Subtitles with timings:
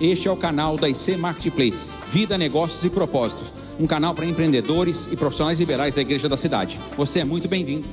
[0.00, 5.06] Este é o canal da IC Marketplace, Vida, Negócios e Propósitos, um canal para empreendedores
[5.08, 6.78] e profissionais liberais da Igreja da Cidade.
[6.96, 7.86] Você é muito bem-vindo.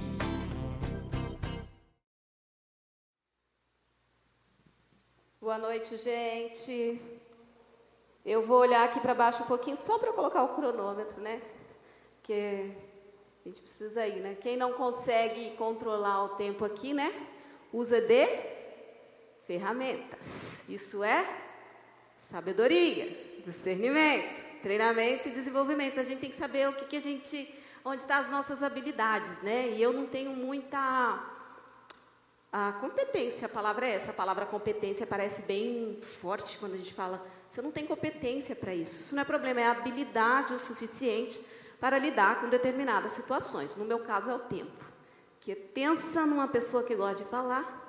[5.42, 6.98] Boa noite, gente.
[8.26, 11.42] Eu vou olhar aqui para baixo um pouquinho só para colocar o cronômetro, né?
[12.22, 12.72] Porque
[13.46, 14.38] a gente precisa ir, né?
[14.40, 17.12] Quem não consegue controlar o tempo aqui, né?
[17.74, 18.30] Usa de
[19.46, 20.64] ferramentas.
[20.70, 21.47] Isso é
[22.20, 26.00] sabedoria, discernimento, treinamento e desenvolvimento.
[26.00, 28.64] A gente tem que saber o que, que a gente, onde estão tá as nossas
[28.64, 29.70] habilidades, né?
[29.70, 31.36] E eu não tenho muita
[32.52, 36.94] a competência, a palavra é essa, a palavra competência parece bem forte quando a gente
[36.94, 39.02] fala, você não tem competência para isso.
[39.02, 41.40] Isso não é problema, é habilidade o suficiente
[41.80, 43.76] para lidar com determinadas situações.
[43.76, 44.86] No meu caso é o tempo.
[45.42, 47.84] Que pensa numa pessoa que gosta de falar,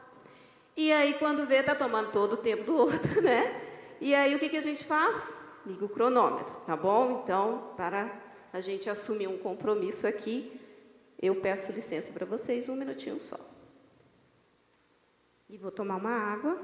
[0.76, 3.67] e aí quando vê, está tomando todo o tempo do outro, né?
[4.00, 5.34] E aí o que, que a gente faz?
[5.66, 7.22] Liga o cronômetro, tá bom?
[7.22, 8.10] Então, para
[8.52, 10.58] a gente assumir um compromisso aqui,
[11.20, 13.38] eu peço licença para vocês, um minutinho só.
[15.48, 16.58] E vou tomar uma água.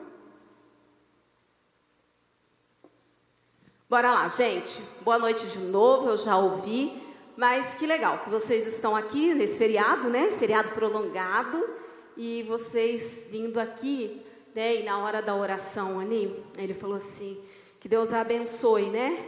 [3.89, 4.81] Bora lá, gente.
[5.03, 7.03] Boa noite de novo, eu já ouvi.
[7.37, 10.31] Mas que legal que vocês estão aqui nesse feriado, né?
[10.33, 11.69] Feriado prolongado.
[12.17, 14.24] E vocês vindo aqui,
[14.55, 14.77] né?
[14.77, 17.43] E na hora da oração ali, ele falou assim:
[17.81, 19.25] que Deus abençoe, né?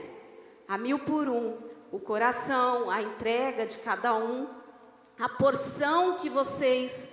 [0.68, 1.56] A mil por um.
[1.92, 4.48] O coração, a entrega de cada um,
[5.18, 7.08] a porção que vocês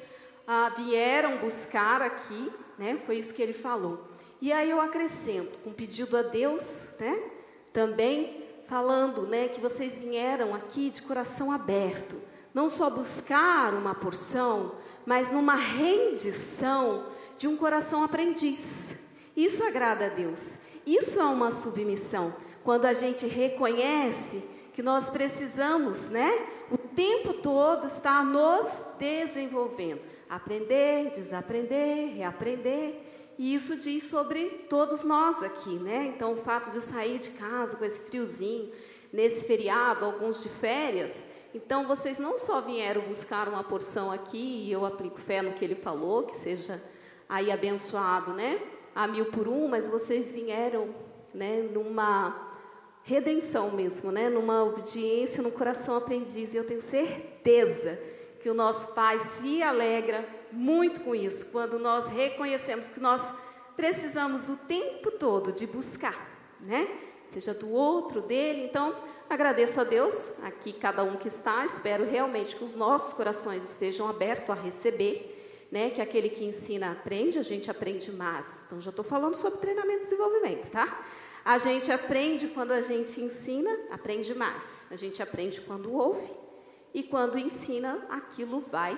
[0.47, 2.99] ah, vieram buscar aqui, né?
[3.05, 4.03] Foi isso que ele falou.
[4.41, 7.23] E aí eu acrescento, com pedido a Deus, né?
[7.71, 12.19] Também falando, né, que vocês vieram aqui de coração aberto,
[12.53, 14.75] não só buscar uma porção,
[15.05, 17.05] mas numa rendição
[17.37, 18.95] de um coração aprendiz.
[19.35, 20.53] Isso agrada a Deus.
[20.85, 22.33] Isso é uma submissão.
[22.63, 26.31] Quando a gente reconhece que nós precisamos, né,
[26.71, 32.95] o tempo todo estar nos desenvolvendo aprender, desaprender, reaprender.
[33.37, 36.11] E isso diz sobre todos nós aqui, né?
[36.15, 38.71] Então, o fato de sair de casa com esse friozinho,
[39.11, 41.23] nesse feriado, alguns de férias.
[41.53, 45.63] Então, vocês não só vieram buscar uma porção aqui, e eu aplico fé no que
[45.63, 46.81] ele falou, que seja
[47.33, 48.59] aí abençoado, né?
[48.93, 50.93] A mil por um, mas vocês vieram,
[51.33, 52.51] né, numa
[53.01, 54.29] redenção mesmo, né?
[54.29, 56.53] Numa obediência, no coração aprendiz.
[56.53, 57.99] E eu tenho certeza
[58.39, 63.19] que o nosso Pai se alegra muito com isso, quando nós reconhecemos que nós
[63.75, 66.29] precisamos o tempo todo de buscar,
[66.61, 66.87] né?
[67.31, 68.63] Seja do outro, dele.
[68.65, 68.95] Então,
[69.27, 74.07] agradeço a Deus, aqui cada um que está, espero realmente que os nossos corações estejam
[74.07, 75.32] abertos a receber,
[75.73, 75.89] né?
[75.89, 78.45] Que aquele que ensina aprende, a gente aprende mais.
[78.67, 81.03] Então, já estou falando sobre treinamento e desenvolvimento, tá?
[81.43, 84.83] A gente aprende quando a gente ensina, aprende mais.
[84.91, 86.31] A gente aprende quando ouve
[86.93, 88.95] e quando ensina, aquilo vai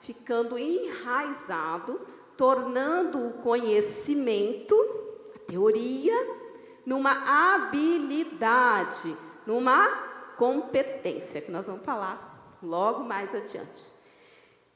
[0.00, 1.98] ficando enraizado,
[2.36, 4.76] tornando o conhecimento,
[5.34, 6.14] a teoria,
[6.84, 9.16] numa habilidade,
[9.46, 9.88] numa
[10.36, 13.97] competência, que nós vamos falar logo mais adiante.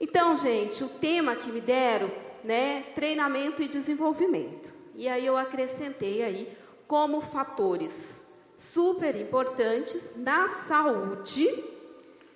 [0.05, 2.11] Então, gente, o tema que me deram,
[2.43, 4.69] né, treinamento e desenvolvimento.
[4.97, 6.59] E aí eu acrescentei aí
[6.89, 11.49] como fatores super importantes na saúde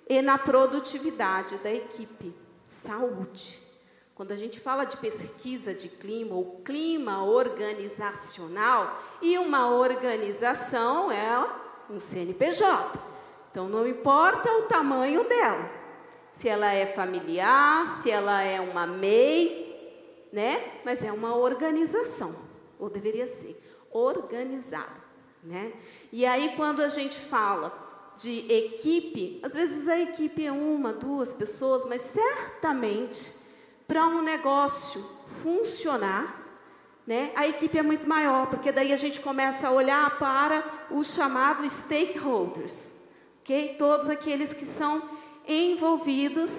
[0.07, 2.33] e na produtividade da equipe.
[2.69, 3.59] Saúde.
[4.15, 11.45] Quando a gente fala de pesquisa de clima ou clima organizacional, e uma organização é
[11.89, 12.97] um CNPJ.
[13.51, 15.76] Então não importa o tamanho dela.
[16.37, 20.63] Se ela é familiar, se ela é uma MEI, né?
[20.85, 22.35] Mas é uma organização,
[22.77, 23.59] ou deveria ser
[23.91, 25.01] organizada,
[25.43, 25.73] né?
[26.11, 27.73] E aí quando a gente fala
[28.15, 33.33] de equipe, às vezes a equipe é uma, duas pessoas, mas certamente
[33.87, 35.03] para um negócio
[35.41, 36.43] funcionar,
[37.05, 41.13] né, a equipe é muito maior, porque daí a gente começa a olhar para os
[41.13, 42.91] chamados stakeholders,
[43.41, 43.75] ok?
[43.79, 45.16] Todos aqueles que são
[45.47, 46.51] envolvidos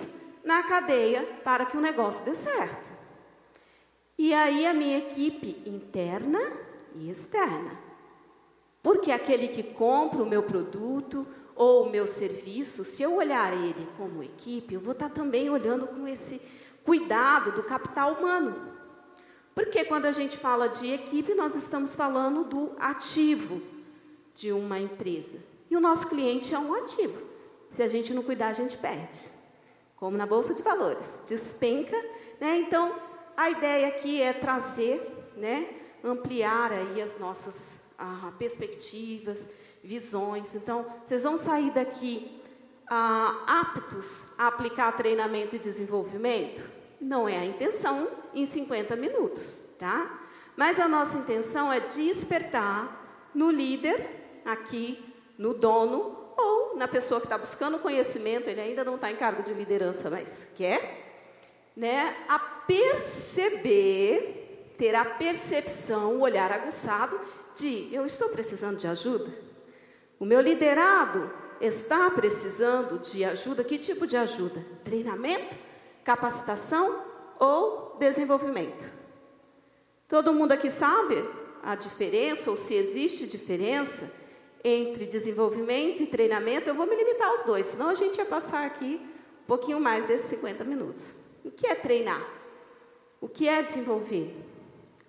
[0.44, 2.88] na cadeia para que o negócio dê certo.
[4.16, 6.40] E aí a minha equipe interna
[6.94, 7.78] e externa.
[8.82, 11.26] Porque aquele que compra o meu produto,
[11.58, 15.88] ou o meu serviço, se eu olhar ele como equipe, eu vou estar também olhando
[15.88, 16.40] com esse
[16.84, 18.72] cuidado do capital humano.
[19.56, 23.60] Porque quando a gente fala de equipe, nós estamos falando do ativo
[24.36, 25.36] de uma empresa.
[25.68, 27.27] E o nosso cliente é um ativo.
[27.70, 29.20] Se a gente não cuidar, a gente perde.
[29.96, 31.96] Como na bolsa de valores, despenca,
[32.40, 32.58] né?
[32.58, 32.94] Então,
[33.36, 35.68] a ideia aqui é trazer, né,
[36.02, 39.48] ampliar aí as nossas ah, perspectivas,
[39.82, 40.54] visões.
[40.54, 42.40] Então, vocês vão sair daqui
[42.88, 46.62] ah, aptos a aplicar treinamento e desenvolvimento?
[47.00, 50.20] Não é a intenção em 50 minutos, tá?
[50.56, 55.04] Mas a nossa intenção é despertar no líder, aqui,
[55.36, 59.42] no dono, ou na pessoa que está buscando conhecimento, ele ainda não está em cargo
[59.42, 61.04] de liderança, mas quer,
[61.76, 63.96] né, a perceber,
[64.78, 67.20] ter a percepção, o olhar aguçado
[67.56, 69.28] de eu estou precisando de ajuda.
[70.20, 71.28] O meu liderado
[71.60, 73.64] está precisando de ajuda.
[73.64, 74.64] Que tipo de ajuda?
[74.84, 75.56] Treinamento,
[76.04, 77.02] capacitação
[77.38, 78.88] ou desenvolvimento?
[80.06, 81.24] Todo mundo aqui sabe
[81.62, 84.10] a diferença ou se existe diferença
[84.64, 86.68] entre desenvolvimento e treinamento?
[86.68, 89.00] Eu vou me limitar aos dois, senão a gente ia passar aqui
[89.42, 91.14] um pouquinho mais desses 50 minutos.
[91.44, 92.22] O que é treinar?
[93.20, 94.34] O que é desenvolver?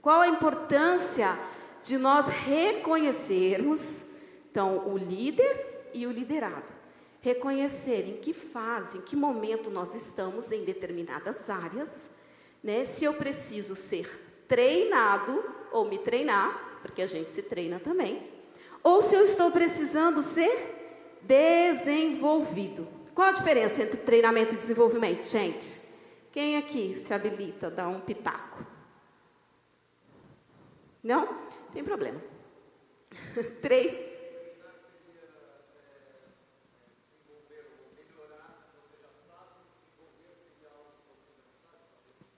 [0.01, 1.37] Qual a importância
[1.81, 4.11] de nós reconhecermos,
[4.49, 6.71] então, o líder e o liderado?
[7.21, 12.09] Reconhecer em que fase, em que momento nós estamos em determinadas áreas,
[12.63, 12.85] né?
[12.85, 18.38] Se eu preciso ser treinado ou me treinar, porque a gente se treina também,
[18.83, 22.87] ou se eu estou precisando ser desenvolvido.
[23.13, 25.81] Qual a diferença entre treinamento e desenvolvimento, gente?
[26.31, 28.65] Quem aqui se habilita a dar um pitaco?
[31.03, 31.27] Não?
[31.73, 32.21] Tem problema.
[33.61, 34.09] Três.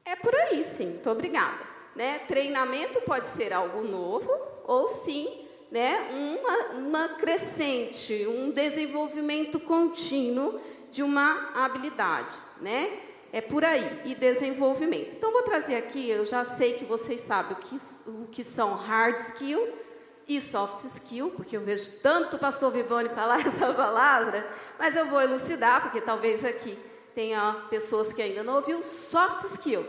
[0.04, 0.88] É por aí, sim.
[0.88, 1.72] Muito obrigada.
[1.96, 2.20] Né?
[2.20, 4.30] Treinamento pode ser algo novo
[4.66, 5.41] ou sim,
[5.72, 10.60] né, uma, uma crescente, um desenvolvimento contínuo
[10.92, 13.00] de uma habilidade, né?
[13.32, 15.16] É por aí, e desenvolvimento.
[15.16, 18.76] Então, vou trazer aqui, eu já sei que vocês sabem o que, o que são
[18.76, 19.70] hard skill
[20.28, 24.46] e soft skill, porque eu vejo tanto o pastor Vivone falar essa palavra,
[24.78, 26.78] mas eu vou elucidar, porque talvez aqui
[27.16, 28.84] tenha pessoas que ainda não ouviu.
[28.84, 29.86] Soft skill,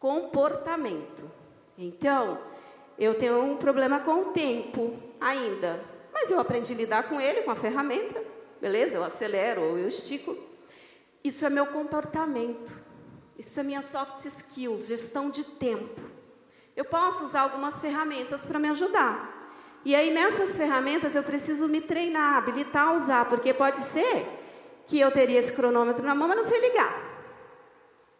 [0.00, 1.30] comportamento.
[1.78, 2.38] Então,
[3.00, 5.82] eu tenho um problema com o tempo ainda,
[6.12, 8.22] mas eu aprendi a lidar com ele, com a ferramenta,
[8.60, 8.98] beleza?
[8.98, 10.36] Eu acelero ou eu estico.
[11.24, 12.72] Isso é meu comportamento.
[13.38, 15.98] Isso é minha soft skills, gestão de tempo.
[16.76, 19.38] Eu posso usar algumas ferramentas para me ajudar.
[19.82, 24.26] E aí nessas ferramentas eu preciso me treinar, habilitar a usar, porque pode ser
[24.86, 27.02] que eu teria esse cronômetro na mão, mas não sei ligar.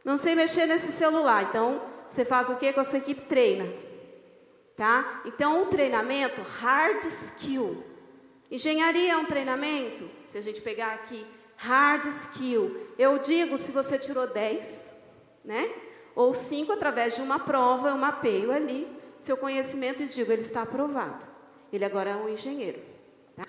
[0.03, 1.43] Não sei mexer nesse celular.
[1.43, 3.21] Então, você faz o que com a sua equipe?
[3.23, 3.90] Treina.
[4.81, 5.21] Tá?
[5.27, 7.85] Então, o treinamento, hard skill.
[8.51, 10.09] Engenharia é um treinamento?
[10.27, 11.23] Se a gente pegar aqui
[11.55, 12.89] hard skill.
[12.99, 14.95] Eu digo se você tirou 10,
[15.45, 15.71] né?
[16.15, 18.89] Ou 5 através de uma prova, eu mapeio ali
[19.19, 21.27] seu conhecimento e digo, ele está aprovado.
[21.71, 22.81] Ele agora é um engenheiro.
[23.37, 23.45] Tá?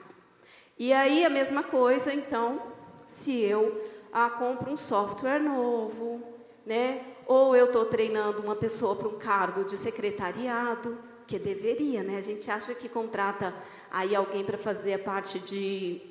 [0.78, 2.62] E aí a mesma coisa, então,
[3.08, 3.82] se eu
[4.12, 6.22] ah, compro um software novo,
[6.66, 7.06] né?
[7.26, 12.18] Ou eu estou treinando uma pessoa para um cargo de secretariado, que deveria, né?
[12.18, 13.56] A gente acha que contrata
[13.90, 16.02] aí alguém para fazer a parte de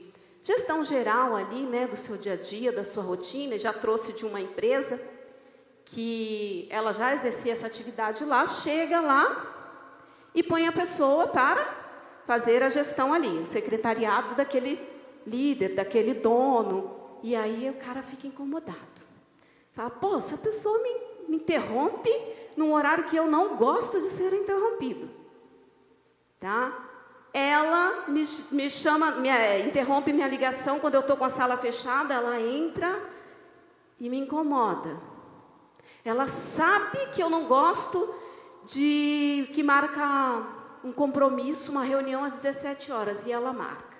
[0.42, 4.24] Gestão geral ali, né, do seu dia a dia, da sua rotina, já trouxe de
[4.24, 4.98] uma empresa
[5.84, 11.62] que ela já exercia essa atividade lá, chega lá e põe a pessoa para
[12.24, 14.80] fazer a gestão ali, o secretariado daquele
[15.26, 16.96] líder, daquele dono.
[17.22, 18.78] E aí o cara fica incomodado.
[19.72, 22.10] Fala, pô, essa pessoa me, me interrompe
[22.56, 25.08] num horário que eu não gosto de ser interrompido.
[26.38, 26.90] Tá?
[27.32, 31.56] ela me, me chama, me, é, interrompe minha ligação quando eu estou com a sala
[31.56, 33.00] fechada, ela entra
[33.98, 34.98] e me incomoda.
[36.04, 38.14] Ela sabe que eu não gosto
[38.64, 40.44] de que marca
[40.82, 43.90] um compromisso, uma reunião às 17 horas e ela marca.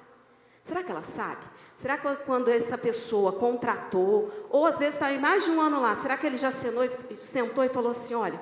[0.65, 1.47] Será que ela sabe?
[1.81, 5.97] Será que quando essa pessoa contratou, ou às vezes está mais de um ano lá,
[5.97, 8.39] será que ele já sentou e, sentou e falou assim: olha,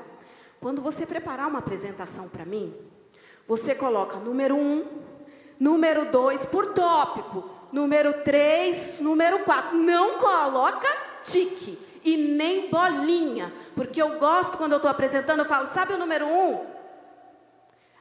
[0.60, 2.74] quando você preparar uma apresentação para mim,
[3.46, 4.84] você coloca número um,
[5.58, 9.76] número dois por tópico, número três, número quatro.
[9.76, 10.88] Não coloca
[11.22, 15.98] tique e nem bolinha, porque eu gosto quando eu estou apresentando, eu falo, sabe o
[15.98, 16.66] número um?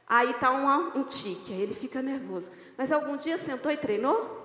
[0.07, 2.49] Aí está um, um tique, aí ele fica nervoso.
[2.75, 4.36] Mas algum dia sentou e treinou?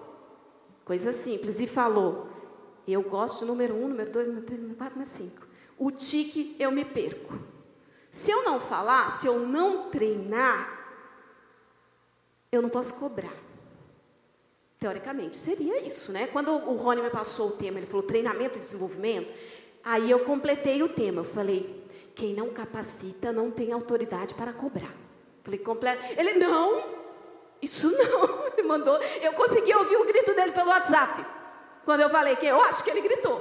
[0.85, 2.29] Coisa simples, e falou:
[2.87, 5.47] Eu gosto de número um, número dois, número três, número quatro, número cinco.
[5.79, 7.39] O tique eu me perco.
[8.11, 10.81] Se eu não falar, se eu não treinar,
[12.51, 13.35] eu não posso cobrar.
[14.79, 16.27] Teoricamente, seria isso, né?
[16.27, 19.33] Quando o Rony me passou o tema, ele falou treinamento e desenvolvimento,
[19.83, 21.21] aí eu completei o tema.
[21.21, 24.95] Eu falei: quem não capacita não tem autoridade para cobrar.
[25.43, 26.03] Falei, completo.
[26.17, 27.02] Ele, não,
[27.63, 28.49] isso não.
[28.53, 29.01] Ele mandou.
[29.21, 31.25] Eu consegui ouvir o grito dele pelo WhatsApp.
[31.85, 33.41] Quando eu falei que eu acho que ele gritou.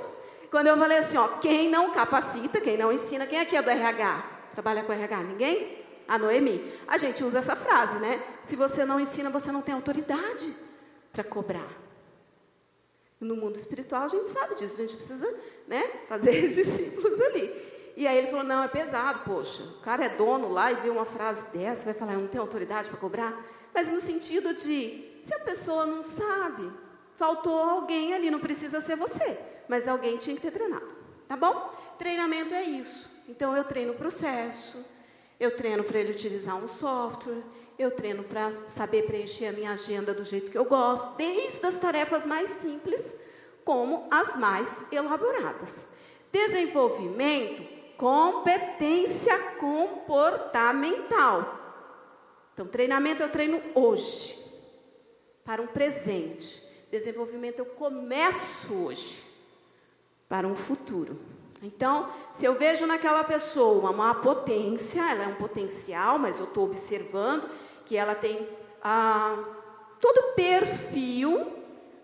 [0.50, 3.70] Quando eu falei assim, ó, quem não capacita, quem não ensina, quem aqui é do
[3.70, 4.26] RH?
[4.52, 5.24] Trabalha com RH?
[5.24, 5.78] Ninguém?
[6.08, 6.74] A Noemi.
[6.88, 8.22] A gente usa essa frase, né?
[8.44, 10.54] Se você não ensina, você não tem autoridade
[11.14, 11.68] para cobrar.
[13.20, 15.32] No mundo espiritual a gente sabe disso, a gente precisa
[15.68, 17.54] né, fazer discípulos ali.
[17.96, 19.64] E aí ele falou: não, é pesado, poxa.
[19.64, 22.42] O cara é dono lá e vê uma frase dessa, vai falar: eu não tenho
[22.42, 23.46] autoridade para cobrar.
[23.74, 26.70] Mas no sentido de, se a pessoa não sabe,
[27.16, 29.38] faltou alguém ali, não precisa ser você,
[29.68, 30.90] mas alguém tinha que ter treinado.
[31.28, 31.72] Tá bom?
[31.98, 33.10] Treinamento é isso.
[33.28, 34.84] Então eu treino o processo,
[35.40, 37.42] eu treino para ele utilizar um software,
[37.80, 41.78] eu treino para saber preencher a minha agenda do jeito que eu gosto, desde as
[41.78, 43.02] tarefas mais simples
[43.64, 45.86] como as mais elaboradas.
[46.32, 51.61] Desenvolvimento competência comportamental.
[52.62, 54.38] Então, treinamento eu treino hoje,
[55.44, 56.64] para um presente.
[56.92, 59.24] Desenvolvimento eu começo hoje,
[60.30, 61.20] para um futuro.
[61.64, 66.66] Então, se eu vejo naquela pessoa uma potência, ela é um potencial, mas eu estou
[66.66, 67.50] observando
[67.84, 68.48] que ela tem
[68.84, 69.44] ah,
[70.00, 71.52] todo perfil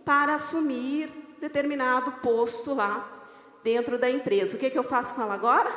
[0.03, 3.27] para assumir determinado posto lá
[3.63, 4.55] dentro da empresa.
[4.55, 5.71] O que, que eu faço com ela agora?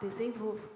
[0.00, 0.68] desenvolvo.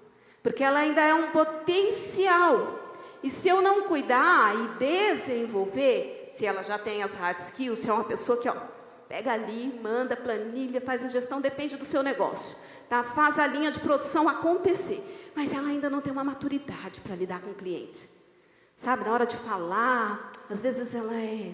[0.44, 2.77] Porque ela ainda é um potencial.
[3.22, 7.90] E se eu não cuidar e desenvolver, se ela já tem as hard skills, se
[7.90, 8.56] é uma pessoa que ó,
[9.08, 12.54] pega ali, manda planilha, faz a gestão, depende do seu negócio.
[12.88, 13.02] Tá?
[13.02, 15.02] Faz a linha de produção acontecer.
[15.34, 18.08] Mas ela ainda não tem uma maturidade para lidar com o cliente.
[18.76, 21.52] Sabe, na hora de falar, às vezes ela é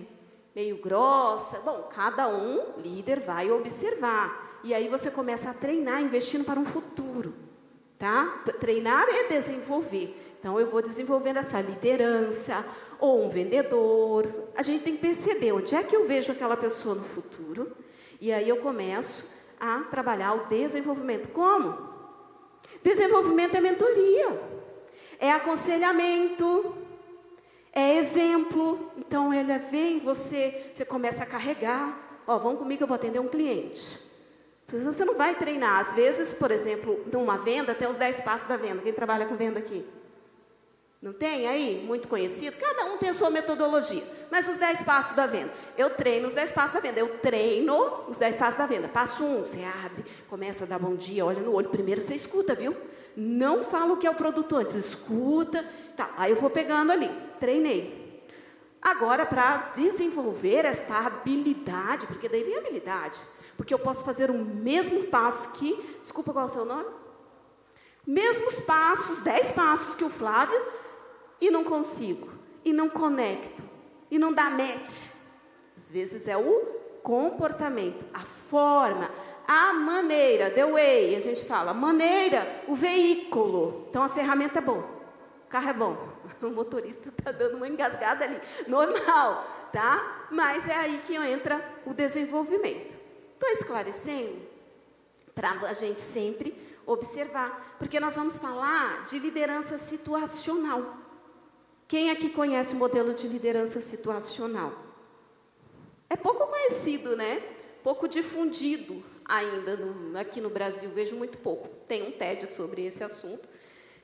[0.55, 1.59] meio grossa.
[1.61, 4.61] Bom, cada um, líder, vai observar.
[4.63, 7.45] E aí você começa a treinar, investindo para um futuro
[8.05, 8.43] tá?
[8.61, 10.24] Treinar é desenvolver.
[10.45, 12.63] Então, eu vou desenvolvendo essa liderança,
[13.01, 14.29] ou um vendedor.
[14.55, 17.75] A gente tem que perceber onde é que eu vejo aquela pessoa no futuro,
[18.21, 21.31] e aí eu começo a trabalhar o desenvolvimento.
[21.31, 21.89] Como?
[22.83, 24.39] Desenvolvimento é mentoria,
[25.19, 26.77] é aconselhamento,
[27.73, 28.93] é exemplo.
[28.99, 32.21] Então, ele vem, você, você começa a carregar.
[32.27, 33.99] Ó, vamos comigo, eu vou atender um cliente.
[34.69, 35.89] Você não vai treinar.
[35.89, 38.83] Às vezes, por exemplo, numa venda, tem os 10 passos da venda.
[38.83, 40.04] Quem trabalha com venda aqui?
[41.05, 41.85] Não tem aí?
[41.87, 42.57] Muito conhecido?
[42.57, 44.03] Cada um tem a sua metodologia.
[44.31, 45.53] Mas os 10 passos da venda.
[45.77, 46.99] Eu treino os 10 passos da venda.
[46.99, 48.89] Eu treino os 10 passos da venda.
[48.89, 51.69] Passo um, você abre, começa a dar bom dia, olha no olho.
[51.69, 52.75] Primeiro você escuta, viu?
[53.15, 54.77] Não fala o que é o produto antes.
[54.77, 55.63] Escuta.
[55.95, 57.11] Tá, aí eu vou pegando ali.
[57.39, 58.25] Treinei.
[58.81, 63.19] Agora, para desenvolver esta habilidade, porque daí vem habilidade.
[63.59, 66.89] Porque eu posso fazer o mesmo passo que, desculpa qual é o seu nome?
[68.07, 70.59] Mesmos passos, dez passos que o Flávio,
[71.41, 72.29] e não consigo,
[72.65, 73.63] e não conecto,
[74.11, 75.11] e não dá match.
[75.77, 76.61] Às vezes é o
[77.03, 79.11] comportamento, a forma,
[79.47, 83.87] a maneira, the way, a gente fala, maneira, o veículo.
[83.91, 84.85] Então a ferramenta é boa,
[85.47, 85.97] o carro é bom,
[86.43, 90.27] o motorista está dando uma engasgada ali, normal, tá?
[90.31, 92.95] Mas é aí que entra o desenvolvimento.
[93.35, 94.39] Estou esclarecendo
[95.35, 101.04] para a gente sempre observar, porque nós vamos falar de liderança situacional.
[101.87, 104.73] Quem aqui conhece o modelo de liderança situacional?
[106.09, 107.43] É pouco conhecido, né?
[107.83, 111.69] Pouco difundido ainda no, aqui no Brasil, vejo muito pouco.
[111.87, 113.49] Tem um TED sobre esse assunto.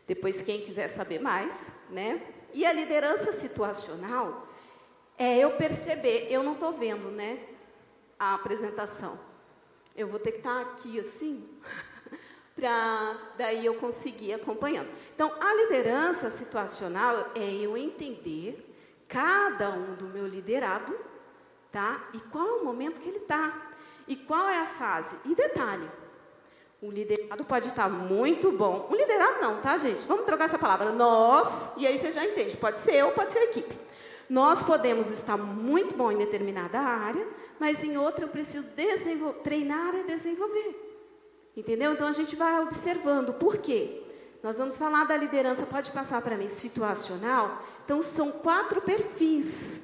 [0.07, 2.21] Depois, quem quiser saber mais, né?
[2.53, 4.49] E a liderança situacional
[5.17, 7.39] é eu perceber, eu não estou vendo, né?
[8.21, 9.19] a apresentação.
[9.97, 11.49] Eu vou ter que estar aqui assim,
[12.61, 14.89] para daí eu conseguir acompanhando.
[15.15, 18.67] Então, a liderança situacional é eu entender
[19.09, 20.95] cada um do meu liderado,
[21.73, 22.11] tá?
[22.13, 23.73] E qual é o momento que ele está.
[24.07, 25.17] E qual é a fase.
[25.25, 25.91] E detalhe,
[26.83, 28.89] um liderado pode estar muito bom.
[28.91, 30.07] Um liderado não, tá, gente?
[30.07, 30.93] Vamos trocar essa palavra.
[30.93, 33.75] Nós, e aí você já entende, pode ser eu, pode ser a equipe.
[34.29, 37.27] Nós podemos estar muito bom em determinada área,
[37.59, 38.69] mas em outra eu preciso
[39.43, 40.90] treinar e desenvolver.
[41.57, 41.93] Entendeu?
[41.93, 43.33] Então a gente vai observando.
[43.35, 44.03] Por quê?
[44.43, 47.63] Nós vamos falar da liderança, pode passar para mim, situacional.
[47.85, 49.81] Então são quatro perfis,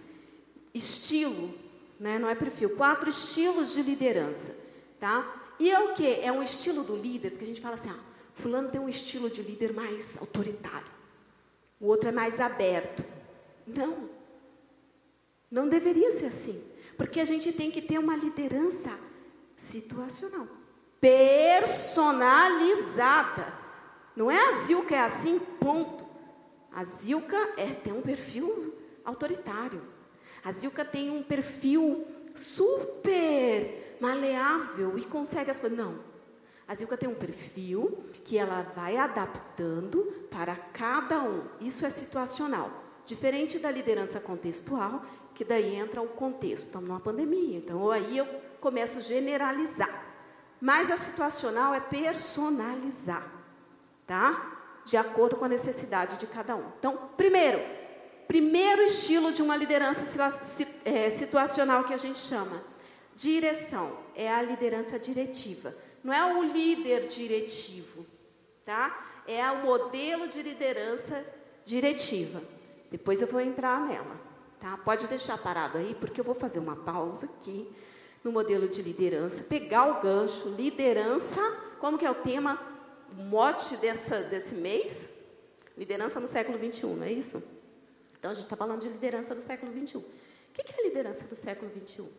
[0.73, 1.53] estilo,
[2.01, 2.19] né?
[2.19, 4.57] não é perfil, quatro estilos de liderança.
[4.99, 5.43] Tá?
[5.59, 6.21] E é o que?
[6.21, 7.99] É um estilo do líder, porque a gente fala assim, ah,
[8.33, 10.87] fulano tem um estilo de líder mais autoritário,
[11.81, 13.05] o outro é mais aberto.
[13.67, 14.09] Não,
[15.51, 16.63] não deveria ser assim.
[16.97, 18.99] Porque a gente tem que ter uma liderança
[19.57, 20.47] situacional,
[21.01, 23.53] personalizada.
[24.15, 26.05] Não é a Zil que é assim, ponto.
[26.73, 28.75] A Zilka é, tem um perfil
[29.05, 29.83] autoritário.
[30.45, 35.79] A Zilka tem um perfil super maleável e consegue as coisas.
[35.79, 35.99] Não.
[36.69, 41.45] A Zilka tem um perfil que ela vai adaptando para cada um.
[41.61, 42.71] Isso é situacional.
[43.05, 46.67] Diferente da liderança contextual, que daí entra o contexto.
[46.67, 48.27] Estamos numa pandemia, então aí eu
[48.61, 50.06] começo a generalizar.
[50.61, 53.27] Mas a situacional é personalizar,
[54.07, 54.81] tá?
[54.85, 56.65] De acordo com a necessidade de cada um.
[56.79, 57.61] Então, primeiro,
[58.27, 60.05] primeiro estilo de uma liderança
[60.85, 62.63] é, situacional que a gente chama
[63.15, 65.75] direção é a liderança diretiva.
[66.05, 68.07] Não é o líder diretivo,
[68.65, 69.23] tá?
[69.27, 71.25] É o modelo de liderança
[71.65, 72.41] diretiva.
[72.91, 74.21] Depois eu vou entrar nela,
[74.61, 74.77] tá?
[74.79, 77.69] Pode deixar parado aí, porque eu vou fazer uma pausa aqui
[78.27, 81.41] no modelo de liderança, pegar o gancho, liderança,
[81.79, 82.59] como que é o tema,
[83.13, 85.11] mote dessa, desse mês?
[85.79, 87.41] Liderança no século XXI, não é isso?
[88.19, 89.99] Então, a gente está falando de liderança do século XXI.
[89.99, 90.05] O
[90.53, 92.03] que, que é liderança do século XXI?
[92.03, 92.11] O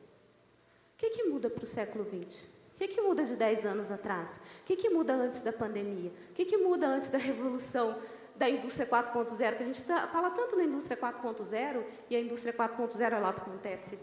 [0.98, 2.44] que, que muda para o século XX?
[2.44, 4.30] O que, que muda de 10 anos atrás?
[4.62, 6.14] O que, que muda antes da pandemia?
[6.30, 8.00] O que, que muda antes da revolução
[8.34, 9.58] da indústria 4.0?
[9.58, 13.42] Que a gente fala tanto na indústria 4.0 e a indústria 4.0 é lá que
[13.42, 14.00] acontece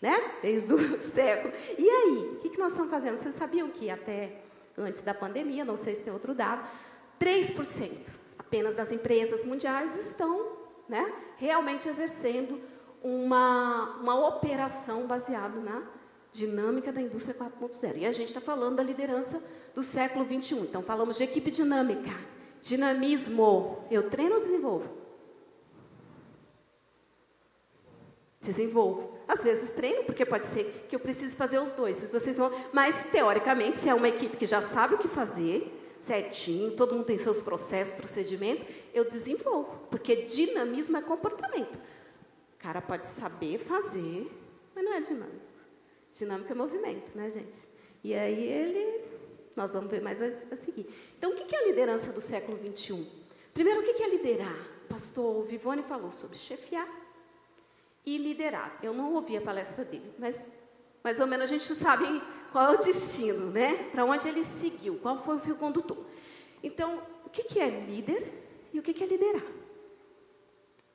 [0.00, 0.18] né?
[0.42, 1.52] Desde o século.
[1.78, 3.18] E aí, o que, que nós estamos fazendo?
[3.18, 4.42] Vocês sabiam que até
[4.76, 6.68] antes da pandemia, não sei se tem outro dado,
[7.20, 10.52] 3% apenas das empresas mundiais estão
[10.88, 12.60] né, realmente exercendo
[13.02, 15.82] uma, uma operação baseada na
[16.30, 17.96] dinâmica da indústria 4.0.
[17.96, 19.42] E a gente está falando da liderança
[19.74, 20.64] do século 21.
[20.64, 22.10] Então, falamos de equipe dinâmica,
[22.60, 23.84] dinamismo.
[23.90, 24.90] Eu treino ou desenvolvo?
[28.40, 29.15] Desenvolvo.
[29.28, 32.02] Às vezes treino, porque pode ser que eu precise fazer os dois.
[32.12, 36.76] Vocês vão, mas teoricamente, se é uma equipe que já sabe o que fazer, certinho,
[36.76, 38.64] todo mundo tem seus processos, procedimentos,
[38.94, 41.76] eu desenvolvo, porque dinamismo é comportamento.
[41.76, 44.30] O cara pode saber fazer,
[44.74, 45.46] mas não é dinâmico.
[46.12, 47.58] Dinâmico é movimento, né, gente?
[48.04, 49.04] E aí ele,
[49.56, 50.86] nós vamos ver mais a, a seguir.
[51.18, 53.04] Então, o que é a liderança do século 21?
[53.52, 54.56] Primeiro, o que é liderar?
[54.84, 56.86] O pastor Vivone falou sobre chefiar
[58.06, 58.78] e liderar.
[58.82, 60.40] Eu não ouvi a palestra dele, mas
[61.02, 63.88] mais ou menos a gente sabe qual é o destino, né?
[63.90, 65.98] Para onde ele seguiu, qual foi o fio condutor.
[66.62, 69.42] Então, o que, que é líder e o que, que é liderar?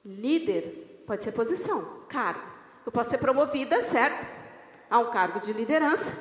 [0.03, 2.49] Líder pode ser posição, cargo.
[2.85, 4.27] Eu posso ser promovida, certo?
[4.89, 6.17] A um cargo de liderança,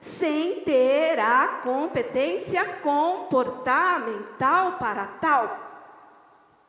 [0.00, 5.67] sem ter a competência comportamental para tal.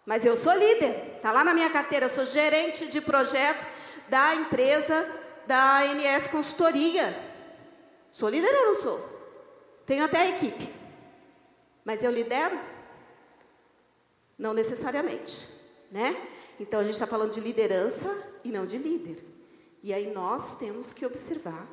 [0.10, 3.64] Mas eu sou líder, está lá na minha carteira, eu sou gerente de projetos
[4.08, 5.08] da empresa
[5.46, 7.16] da NS Consultoria.
[8.12, 9.00] Sou líder ou não sou?
[9.86, 10.74] Tenho até a equipe.
[11.86, 12.58] Mas eu lidero?
[14.36, 15.48] Não necessariamente,
[15.92, 16.20] né?
[16.60, 18.12] Então a gente está falando de liderança
[18.44, 19.24] e não de líder.
[19.84, 21.68] E aí nós temos que observar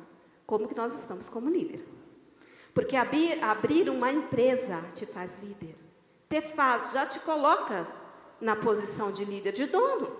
[0.45, 1.83] como que nós estamos como líder.
[2.71, 5.75] Porque abrir, abrir uma empresa te faz líder.
[6.29, 8.05] Te faz, já te coloca
[8.39, 10.15] na posição de líder de dono.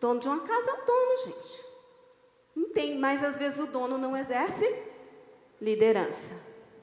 [0.00, 1.64] Dono de uma casa é o dono, gente.
[2.54, 4.74] Não tem, mas às vezes o dono não exerce
[5.60, 6.32] liderança,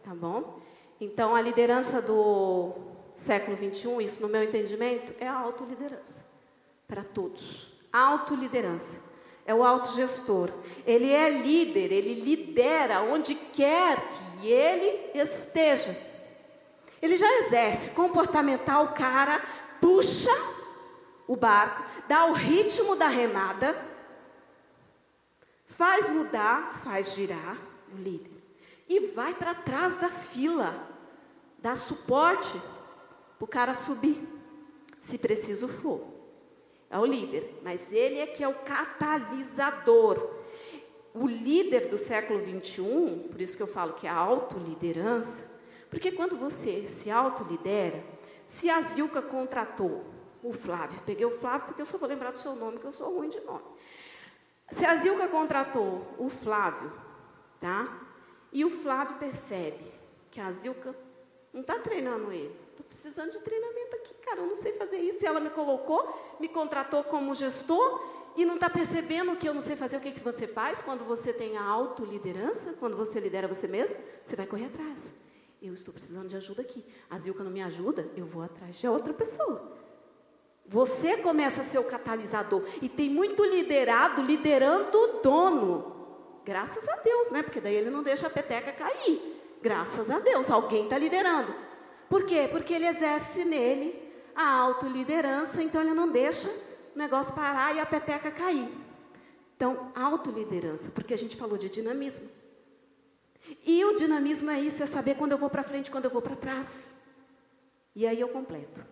[0.03, 0.59] tá bom?
[0.99, 2.73] Então a liderança do
[3.15, 6.25] século 21, isso no meu entendimento, é a autoliderança
[6.87, 7.67] para todos.
[7.91, 8.99] Autoliderança.
[9.45, 10.51] É o autogestor.
[10.85, 15.97] Ele é líder, ele lidera onde quer que ele esteja.
[17.01, 19.41] Ele já exerce comportamental, cara
[19.81, 20.31] puxa
[21.27, 23.75] o barco, dá o ritmo da remada,
[25.65, 27.57] faz mudar, faz girar
[27.93, 28.31] o líder.
[28.87, 30.87] E vai para trás da fila,
[31.57, 32.61] dá suporte
[33.37, 34.21] para o cara subir,
[35.01, 36.05] se preciso for.
[36.89, 40.29] É o líder, mas ele é que é o catalisador.
[41.13, 45.49] O líder do século 21, por isso que eu falo que é a autoliderança,
[45.89, 48.03] porque quando você se autolidera,
[48.53, 50.03] se a Zilka contratou
[50.43, 52.91] o Flávio, peguei o Flávio porque eu só vou lembrar do seu nome, que eu
[52.91, 53.63] sou ruim de nome.
[54.71, 56.91] Se a Zilka contratou o Flávio,
[57.59, 58.01] tá?
[58.51, 59.91] E o Flávio percebe
[60.29, 60.95] que a Zilka
[61.53, 62.55] não está treinando ele.
[62.71, 64.39] Estou precisando de treinamento aqui, cara.
[64.39, 65.23] Eu não sei fazer isso.
[65.23, 68.01] E ela me colocou, me contratou como gestor
[68.35, 69.97] e não está percebendo que eu não sei fazer.
[69.97, 72.73] O que, que você faz quando você tem a autoliderança?
[72.79, 73.97] Quando você lidera você mesmo?
[74.25, 74.99] Você vai correr atrás.
[75.61, 76.83] Eu estou precisando de ajuda aqui.
[77.09, 79.79] A Zilka não me ajuda, eu vou atrás de outra pessoa.
[80.65, 82.63] Você começa a ser o catalisador.
[82.81, 85.95] E tem muito liderado liderando o dono.
[86.43, 87.43] Graças a Deus, né?
[87.43, 89.39] Porque daí ele não deixa a peteca cair.
[89.61, 91.53] Graças a Deus, alguém está liderando.
[92.09, 92.49] Por quê?
[92.51, 93.95] Porque ele exerce nele
[94.35, 96.49] a autoliderança, então ele não deixa
[96.95, 98.69] o negócio parar e a peteca cair.
[99.55, 102.27] Então, autoliderança, porque a gente falou de dinamismo.
[103.65, 106.21] E o dinamismo é isso, é saber quando eu vou para frente, quando eu vou
[106.21, 106.91] para trás.
[107.95, 108.85] E aí eu completo.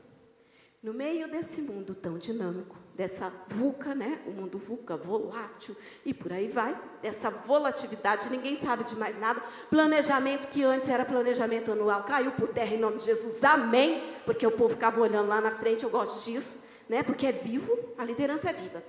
[0.82, 4.22] No meio desse mundo tão dinâmico, dessa VUCA, né?
[4.26, 9.42] O mundo VUCA, volátil e por aí vai, dessa volatilidade, ninguém sabe de mais nada.
[9.70, 14.02] Planejamento que antes era planejamento anual, caiu por terra em nome de Jesus, amém.
[14.26, 17.04] Porque o povo ficava olhando lá na frente, eu gosto disso, né?
[17.04, 18.84] Porque é vivo, a liderança é viva,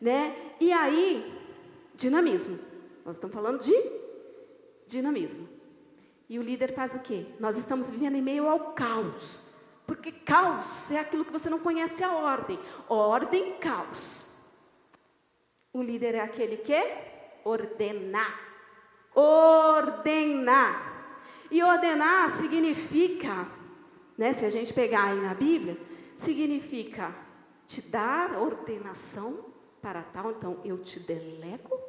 [0.00, 0.36] né?
[0.60, 1.38] E aí,
[1.94, 2.58] dinamismo.
[3.04, 4.07] Nós estamos falando de
[4.88, 5.48] dinamismo.
[6.28, 7.26] E o líder faz o quê?
[7.38, 9.40] Nós estamos vivendo em meio ao caos.
[9.86, 12.58] Porque caos é aquilo que você não conhece a ordem.
[12.88, 14.26] Ordem, caos.
[15.72, 16.74] O líder é aquele que
[17.44, 18.38] ordenar.
[19.14, 20.88] Ordenar.
[21.50, 23.48] E ordenar significa,
[24.16, 25.78] né, se a gente pegar aí na Bíblia,
[26.18, 27.14] significa
[27.66, 29.46] te dar ordenação
[29.80, 31.87] para tal, então eu te delego.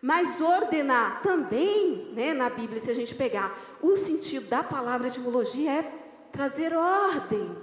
[0.00, 5.72] Mas ordenar também, né, na Bíblia, se a gente pegar o sentido da palavra etimologia,
[5.72, 5.92] é
[6.30, 7.56] trazer ordem,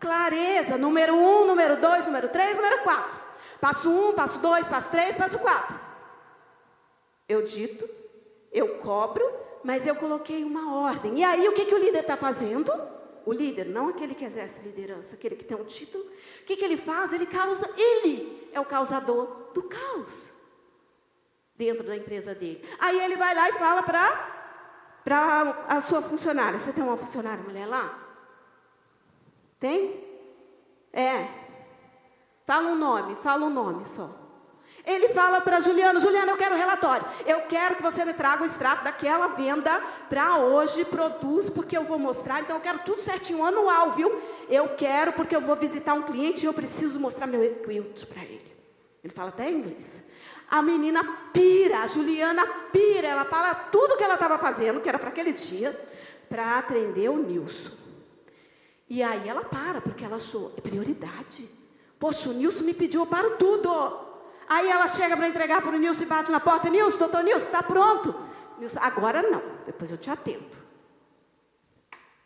[0.00, 3.20] clareza, número um, número dois, número três, número quatro.
[3.60, 5.78] Passo um, passo dois, passo três, passo quatro.
[7.28, 7.88] Eu dito,
[8.52, 9.24] eu cobro,
[9.62, 11.18] mas eu coloquei uma ordem.
[11.18, 12.72] E aí o que, que o líder está fazendo?
[13.24, 16.02] O líder, não aquele que exerce liderança, aquele que tem um título.
[16.04, 17.12] O que, que ele faz?
[17.12, 20.37] Ele causa, ele é o causador do caos
[21.58, 22.64] dentro da empresa dele.
[22.78, 24.36] Aí ele vai lá e fala para
[25.04, 26.58] para a sua funcionária.
[26.58, 27.98] Você tem uma funcionária mulher lá?
[29.58, 30.04] Tem?
[30.92, 31.26] É.
[32.46, 34.10] Fala um nome, fala um nome só.
[34.84, 37.06] Ele fala para Juliana, Juliana, eu quero um relatório.
[37.26, 41.84] Eu quero que você me traga o extrato daquela venda para hoje, produz, porque eu
[41.84, 42.40] vou mostrar.
[42.40, 44.20] Então eu quero tudo certinho, anual, viu?
[44.48, 48.22] Eu quero porque eu vou visitar um cliente e eu preciso mostrar meu equipment para
[48.22, 48.56] ele.
[49.04, 50.07] Ele fala até inglês.
[50.50, 54.98] A menina pira, a Juliana pira, ela fala tudo que ela estava fazendo, que era
[54.98, 55.78] para aquele dia,
[56.28, 57.72] para atender o Nilson.
[58.88, 61.48] E aí ela para, porque ela achou, é prioridade.
[61.98, 63.70] Poxa, o Nilson me pediu, eu paro tudo.
[64.48, 67.46] Aí ela chega para entregar para o Nilson e bate na porta, Nilson, doutor Nilson,
[67.46, 68.14] está pronto.
[68.58, 70.56] Nilson, agora não, depois eu te atendo.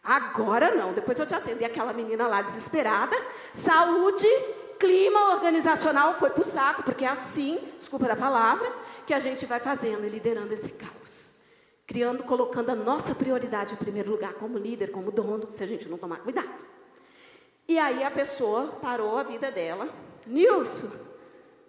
[0.04, 1.62] Agora não, depois eu te atendo.
[1.62, 3.16] E aquela menina lá desesperada,
[3.52, 4.28] saúde,
[4.82, 8.68] clima organizacional foi para o saco, porque é assim, desculpa da palavra,
[9.06, 11.36] que a gente vai fazendo e liderando esse caos.
[11.86, 15.88] Criando, colocando a nossa prioridade em primeiro lugar, como líder, como dono, se a gente
[15.88, 16.50] não tomar cuidado.
[17.68, 19.88] E aí a pessoa parou a vida dela.
[20.26, 20.90] Nilson,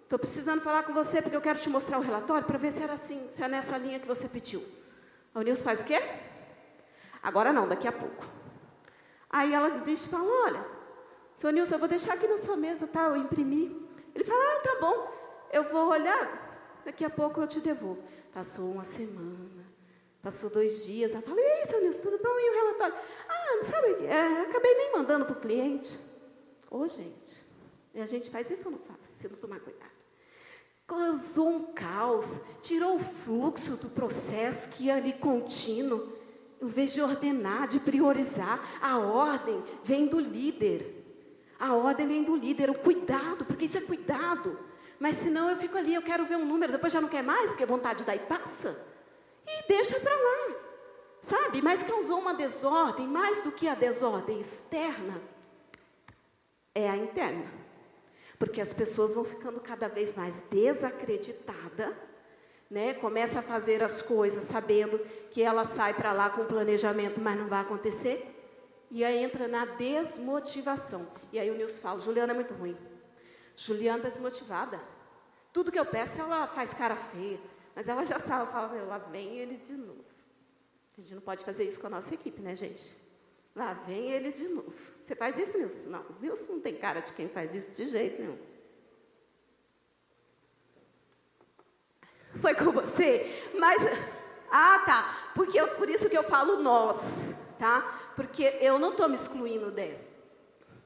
[0.02, 2.82] estou precisando falar com você porque eu quero te mostrar o relatório para ver se
[2.82, 4.60] era assim, se é nessa linha que você pediu.
[5.32, 6.02] O Nilson faz o quê?
[7.22, 8.24] Agora não, daqui a pouco.
[9.30, 10.73] Aí ela desiste e fala: Olha,
[11.36, 13.06] Senhor Nilson, eu vou deixar aqui na sua mesa, tá?
[13.06, 13.88] Eu imprimi.
[14.14, 15.12] Ele fala, ah, tá bom,
[15.52, 18.02] eu vou olhar, daqui a pouco eu te devolvo.
[18.32, 19.66] Passou uma semana,
[20.22, 22.38] passou dois dias, ela fala, ei, seu Nilson, tudo bom?
[22.38, 22.94] E o relatório?
[23.28, 25.98] Ah, não sabe, é, acabei nem mandando para o cliente.
[26.70, 27.44] Ô, oh, gente,
[27.92, 29.90] e a gente faz isso ou não faz, se não tomar cuidado?
[30.86, 36.12] Causou um caos, tirou o fluxo do processo que ia ali contínuo,
[36.60, 40.93] em vez de ordenar, de priorizar, a ordem vem do líder.
[41.64, 44.58] A ordem vem do líder, o cuidado, porque isso é cuidado.
[44.98, 47.52] Mas senão eu fico ali, eu quero ver um número, depois já não quer mais,
[47.52, 48.78] porque vontade daí passa.
[49.46, 50.56] E deixa para lá.
[51.22, 51.62] Sabe?
[51.62, 55.22] Mas causou uma desordem, mais do que a desordem externa,
[56.74, 57.50] é a interna.
[58.38, 61.94] Porque as pessoas vão ficando cada vez mais desacreditadas,
[62.70, 62.92] né?
[62.92, 64.98] Começa a fazer as coisas sabendo
[65.30, 68.33] que ela sai para lá com planejamento, mas não vai acontecer.
[68.94, 71.08] E aí entra na desmotivação.
[71.32, 72.76] E aí o Nilson fala, Juliana é muito ruim.
[73.56, 74.80] Juliana está desmotivada.
[75.52, 77.40] Tudo que eu peço, ela faz cara feia.
[77.74, 80.04] Mas ela já sabe, fala, lá vem ele de novo.
[80.96, 82.96] A gente não pode fazer isso com a nossa equipe, né, gente?
[83.52, 84.72] Lá vem ele de novo.
[85.00, 85.88] Você faz isso, Nilson?
[85.88, 88.38] Não, Nilson não tem cara de quem faz isso de jeito nenhum.
[92.40, 93.26] Foi com você?
[93.58, 93.82] Mas,
[94.52, 95.32] ah, tá.
[95.34, 98.02] Porque eu, por isso que eu falo nós, tá?
[98.14, 100.04] Porque eu não estou me excluindo dessa.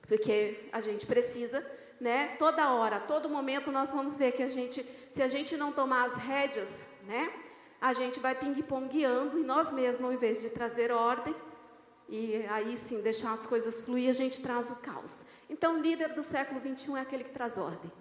[0.02, 1.64] Porque a gente precisa,
[2.00, 2.36] né?
[2.38, 6.06] Toda hora, todo momento, nós vamos ver que a gente, se a gente não tomar
[6.06, 7.30] as rédeas, né?
[7.80, 11.34] A gente vai ping-pongueando em nós mesmos, ao invés de trazer ordem,
[12.08, 15.24] e aí sim deixar as coisas fluir, a gente traz o caos.
[15.50, 17.92] Então, o líder do século 21 é aquele que traz ordem.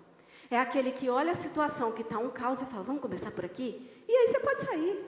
[0.49, 3.43] É aquele que olha a situação que está um caos e fala, vamos começar por
[3.43, 3.91] aqui?
[4.07, 5.05] E aí você pode sair.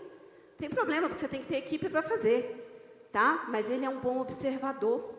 [0.58, 2.68] Tem problema, porque você tem que ter equipe para fazer
[3.12, 3.45] tá?
[3.50, 5.13] Mas ele é um bom observador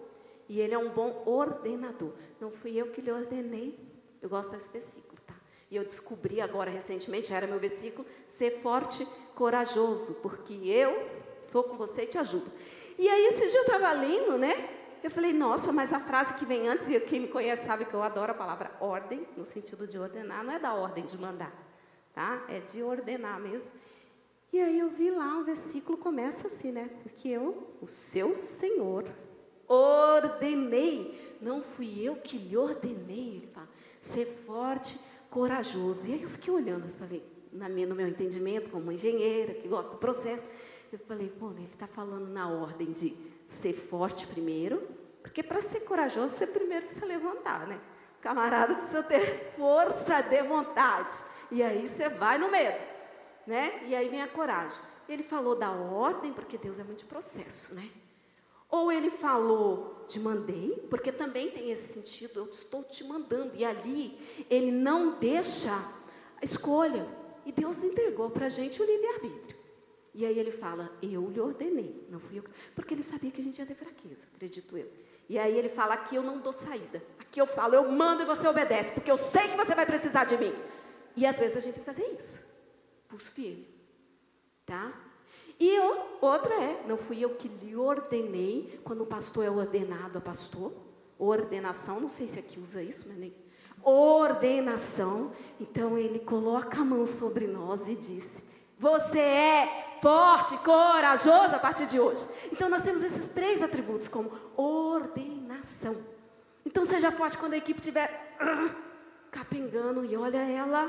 [0.48, 2.12] E ele é um bom ordenador.
[2.40, 3.78] Não fui eu que lhe ordenei.
[4.20, 5.34] Eu gosto desse versículo, tá?
[5.70, 8.04] E eu descobri agora recentemente, já era meu versículo,
[8.36, 11.08] ser forte, corajoso, porque eu
[11.40, 12.50] sou com você e te ajudo.
[12.98, 14.68] E aí esse dia eu estava lendo, né?
[15.02, 17.94] Eu falei, nossa, mas a frase que vem antes, e quem me conhece sabe que
[17.94, 21.52] eu adoro a palavra ordem, no sentido de ordenar, não é da ordem de mandar,
[22.12, 22.44] tá?
[22.48, 23.70] É de ordenar mesmo.
[24.52, 26.90] E aí eu vi lá, o versículo começa assim, né?
[27.02, 29.04] Porque eu, o seu Senhor,
[29.68, 31.36] ordenei.
[31.40, 33.68] Não fui eu que lhe ordenei, ele fala,
[34.02, 34.98] ser forte,
[35.30, 36.08] corajoso.
[36.08, 39.68] E aí eu fiquei olhando, eu falei, na minha, no meu entendimento, como engenheira, que
[39.68, 40.42] gosta do processo,
[40.92, 43.16] eu falei, pô, ele está falando na ordem de
[43.48, 44.82] ser forte primeiro,
[45.22, 47.80] porque para ser corajoso, você primeiro precisa levantar, né?
[48.20, 51.16] Camarada precisa ter força de vontade.
[51.50, 52.76] E aí você vai no medo,
[53.46, 53.82] né?
[53.86, 54.78] E aí vem a coragem.
[55.08, 57.88] Ele falou da ordem, porque Deus é muito processo, né?
[58.70, 63.56] Ou ele falou de mandei, porque também tem esse sentido, eu estou te mandando.
[63.56, 64.16] E ali
[64.48, 65.74] ele não deixa
[66.40, 67.06] a escolha.
[67.44, 69.58] E Deus entregou para a gente o livre-arbítrio.
[70.14, 72.44] E aí ele fala, eu lhe ordenei, não fui eu.
[72.74, 74.90] Porque ele sabia que a gente ia ter fraqueza, acredito eu.
[75.28, 77.02] E aí ele fala, aqui eu não dou saída.
[77.18, 80.24] Aqui eu falo, eu mando e você obedece, porque eu sei que você vai precisar
[80.24, 80.52] de mim.
[81.16, 82.49] E às vezes a gente tem que fazer isso.
[83.10, 83.66] Pulso firme.
[84.64, 84.92] Tá?
[85.58, 85.78] E
[86.22, 90.72] outra é, não fui eu que lhe ordenei, quando o pastor é ordenado a pastor.
[91.18, 93.34] Ordenação, não sei se aqui usa isso, mas nem.
[93.82, 95.32] Ordenação.
[95.60, 98.42] Então ele coloca a mão sobre nós e disse:
[98.78, 102.26] Você é forte, corajoso a partir de hoje.
[102.50, 105.96] Então nós temos esses três atributos como ordenação.
[106.64, 108.74] Então seja forte quando a equipe estiver uh,
[109.30, 110.88] capengando e olha ela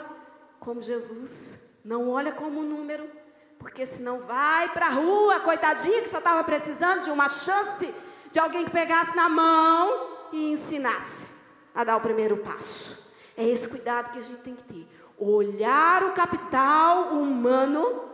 [0.60, 1.61] como Jesus.
[1.84, 3.10] Não olha como número,
[3.58, 7.94] porque senão vai para a rua, coitadinha que só estava precisando de uma chance
[8.32, 11.32] de alguém que pegasse na mão e ensinasse
[11.74, 13.02] a dar o primeiro passo.
[13.36, 14.88] É esse cuidado que a gente tem que ter.
[15.17, 18.06] Olhar o capital humano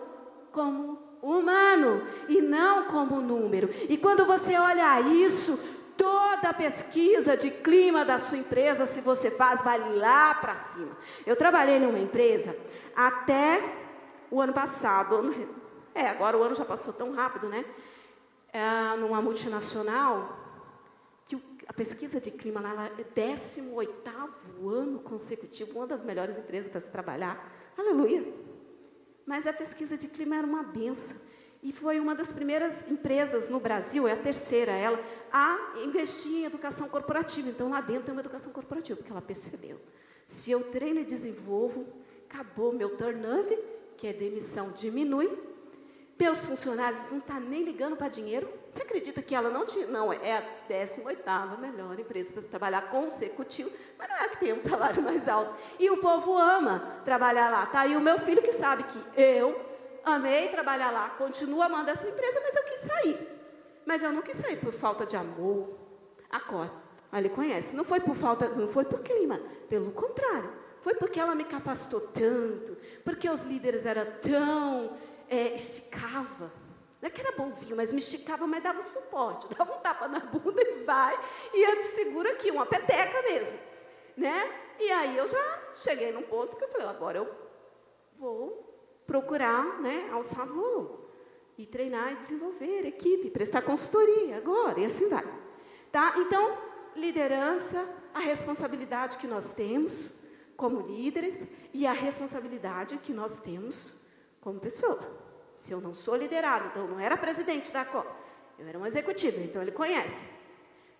[0.51, 3.69] como humano e não como número.
[3.89, 5.59] E quando você olha isso,
[5.97, 10.95] toda pesquisa de clima da sua empresa, se você faz, vai lá para cima.
[11.25, 12.55] Eu trabalhei numa empresa
[12.97, 13.61] até
[14.29, 15.33] o ano passado.
[15.95, 17.63] É, agora o ano já passou tão rápido, né?
[18.51, 20.37] É, numa multinacional,
[21.25, 24.09] que a pesquisa de clima lá é 18
[24.67, 27.51] ano consecutivo, uma das melhores empresas para se trabalhar.
[27.77, 28.47] Aleluia!
[29.27, 31.17] mas a pesquisa de clima era uma benção.
[31.61, 34.97] E foi uma das primeiras empresas no Brasil, é a terceira ela,
[35.29, 37.49] a investir em educação corporativa.
[37.49, 39.77] Então, lá dentro tem uma educação corporativa, porque ela percebeu.
[40.25, 41.85] Se eu treino e desenvolvo,
[42.29, 43.59] acabou meu turnover,
[43.95, 45.31] que é demissão, diminui,
[46.19, 48.49] meus funcionários não estão tá nem ligando para dinheiro.
[48.71, 49.85] Você acredita que ela não tinha?
[49.87, 51.23] Não, é a 18
[51.59, 55.27] melhor empresa para se trabalhar consecutivo, mas não é a que tem um salário mais
[55.27, 55.53] alto.
[55.79, 57.65] E o povo ama trabalhar lá.
[57.67, 59.59] Tá aí o meu filho que sabe que eu
[60.03, 63.27] amei trabalhar lá, continuo amando essa empresa, mas eu quis sair.
[63.85, 65.77] Mas eu não quis sair por falta de amor.
[66.31, 66.73] Acorda,
[67.13, 67.75] ele conhece.
[67.75, 70.51] Não foi por falta, não foi por clima, pelo contrário.
[70.87, 74.97] Foi porque ela me capacitou tanto, porque os líderes eram tão
[75.29, 76.49] é, esticava.
[77.01, 79.49] Não é que era bonzinho, mas me esticava, mas dava suporte.
[79.53, 81.19] Dava um tapa na bunda e vai.
[81.53, 83.59] E eu te seguro aqui, uma peteca mesmo.
[84.15, 84.49] Né?
[84.79, 87.35] E aí eu já cheguei num ponto que eu falei, agora eu
[88.17, 88.73] vou
[89.05, 91.11] procurar né, alçar voo.
[91.57, 95.27] E treinar e desenvolver equipe, prestar consultoria agora, e assim vai.
[95.91, 96.13] Tá?
[96.15, 96.57] Então,
[96.95, 100.25] liderança, a responsabilidade que nós temos
[100.57, 103.93] como líderes e a responsabilidade que nós temos
[104.41, 104.99] como pessoa.
[105.57, 108.07] Se eu não sou liderado, então eu não era presidente da COP,
[108.59, 110.27] eu era um executivo, então ele conhece.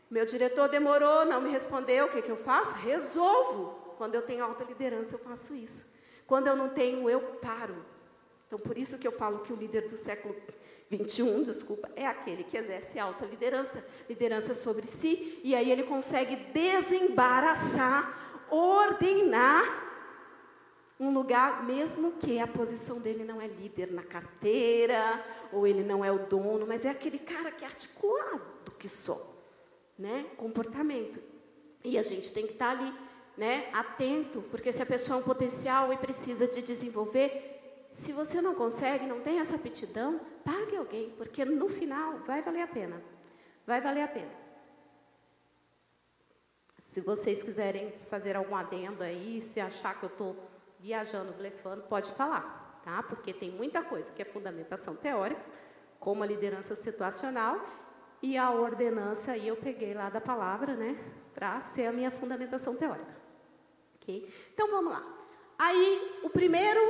[0.10, 2.76] Meu diretor demorou, não me respondeu, o que, que eu faço?
[2.76, 3.88] Resolvo.
[3.98, 5.86] Quando eu tenho alta liderança, eu faço isso.
[6.26, 7.76] Quando eu não tenho, eu paro.
[8.46, 10.36] Então, por isso que eu falo que o líder do século
[10.89, 16.36] 21, desculpa, é aquele que exerce alta liderança, liderança sobre si, e aí ele consegue
[16.36, 18.16] desembaraçar,
[18.49, 19.86] ordenar
[20.99, 26.03] um lugar, mesmo que a posição dele não é líder na carteira, ou ele não
[26.03, 29.36] é o dono, mas é aquele cara que é articulado que só,
[29.97, 30.25] né?
[30.38, 31.19] Comportamento.
[31.83, 32.93] E a gente tem que estar ali,
[33.36, 33.69] né?
[33.73, 38.53] Atento, porque se a pessoa é um potencial e precisa de desenvolver, se você não
[38.53, 43.01] consegue, não tem essa aptidão, pague alguém, porque no final vai valer a pena.
[43.65, 44.46] Vai valer a pena.
[46.97, 50.36] Se vocês quiserem fazer algum adendo aí, se achar que eu estou
[50.79, 53.03] viajando, blefando, pode falar, tá?
[53.03, 55.39] Porque tem muita coisa que é fundamentação teórica,
[55.99, 57.63] como a liderança situacional,
[58.19, 60.97] e a ordenança aí eu peguei lá da palavra, né,
[61.36, 63.15] para ser a minha fundamentação teórica.
[64.01, 64.33] Ok?
[64.51, 65.05] Então vamos lá.
[65.55, 66.81] Aí o primeiro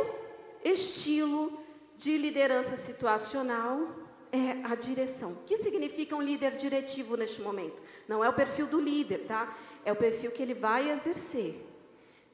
[0.64, 1.52] estilo
[1.98, 5.34] de liderança situacional é a direção.
[5.34, 7.82] O que significa um líder diretivo neste momento?
[8.08, 9.54] Não é o perfil do líder, tá?
[9.86, 11.66] É o perfil que ele vai exercer.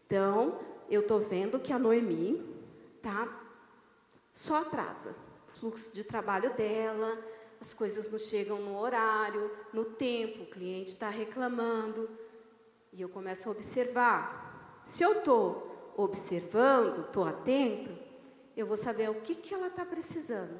[0.05, 2.43] Então, eu estou vendo que a Noemi
[3.01, 3.41] tá
[4.31, 5.15] só atrasa
[5.47, 7.17] o fluxo de trabalho dela,
[7.61, 12.09] as coisas não chegam no horário, no tempo, o cliente está reclamando.
[12.91, 14.81] E eu começo a observar.
[14.83, 17.91] Se eu estou observando, estou atento,
[18.57, 20.59] eu vou saber o que, que ela está precisando.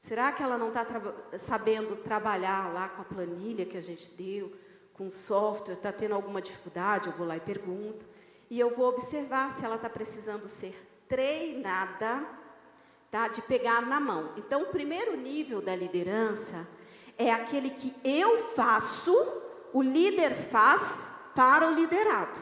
[0.00, 1.00] Será que ela não está tra
[1.38, 4.52] sabendo trabalhar lá com a planilha que a gente deu,
[5.00, 7.06] com software, está tendo alguma dificuldade?
[7.06, 8.04] Eu vou lá e pergunto.
[8.50, 10.76] E eu vou observar se ela está precisando ser
[11.08, 12.22] treinada,
[13.10, 13.26] tá?
[13.26, 14.34] de pegar na mão.
[14.36, 16.68] Então, o primeiro nível da liderança
[17.16, 19.16] é aquele que eu faço,
[19.72, 20.82] o líder faz
[21.34, 22.38] para o liderado.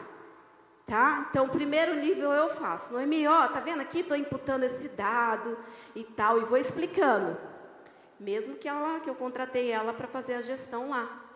[0.85, 1.29] Tá?
[1.31, 2.93] Então, o primeiro nível eu faço.
[2.93, 4.01] Noemi, ó, tá vendo aqui?
[4.01, 5.57] Estou imputando esse dado
[5.95, 7.37] e tal, e vou explicando.
[8.19, 11.28] Mesmo que ela, que eu contratei ela para fazer a gestão lá.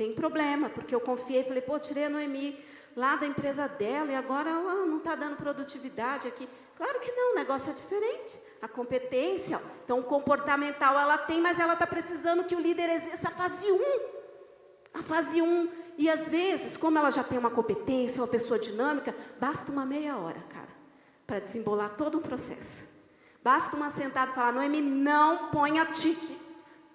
[0.00, 2.58] Tem problema, porque eu confiei, falei, pô, tirei a Noemi
[2.96, 6.48] lá da empresa dela e agora ela não está dando produtividade aqui.
[6.74, 8.40] Claro que não, o negócio é diferente.
[8.62, 13.28] A competência, então o comportamental ela tem, mas ela está precisando que o líder exerça
[13.28, 13.80] a fase 1.
[14.94, 19.14] A fase 1 e às vezes, como ela já tem uma competência, uma pessoa dinâmica,
[19.38, 20.70] basta uma meia hora, cara,
[21.26, 22.88] para desembolar todo um processo.
[23.44, 26.40] Basta uma sentada e falar, Noemi, não ponha tique.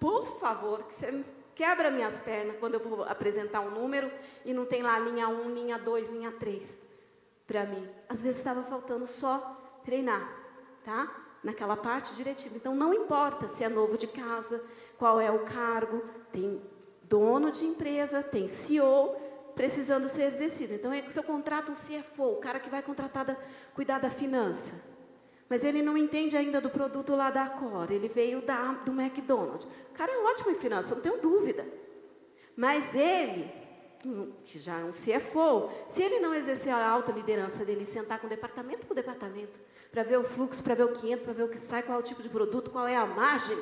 [0.00, 1.24] Por favor, que você
[1.56, 4.08] quebra minhas pernas quando eu vou apresentar um número
[4.44, 6.78] e não tem lá linha 1, linha 2, linha 3
[7.46, 7.88] para mim.
[8.08, 10.30] Às vezes estava faltando só treinar,
[10.84, 11.10] tá?
[11.42, 12.56] Naquela parte diretiva.
[12.56, 14.62] Então não importa se é novo de casa,
[14.98, 16.62] qual é o cargo, tem
[17.02, 19.16] dono de empresa, tem CEO
[19.54, 20.74] precisando ser exercido.
[20.74, 23.36] Então, é se eu contrato um CFO, o cara que vai contratar da,
[23.74, 24.74] cuidar da finança,
[25.48, 29.66] mas ele não entende ainda do produto lá da Cor, ele veio da, do McDonald's.
[29.90, 31.66] O cara é ótimo em finanças, não tenho dúvida.
[32.56, 33.52] Mas ele,
[34.44, 38.26] que já é um CFO, se ele não exercer a alta liderança dele, sentar com
[38.26, 39.58] departamento por departamento,
[39.92, 41.98] para ver o fluxo, para ver o que entra, para ver o que sai, qual
[41.98, 43.56] é o tipo de produto, qual é a margem,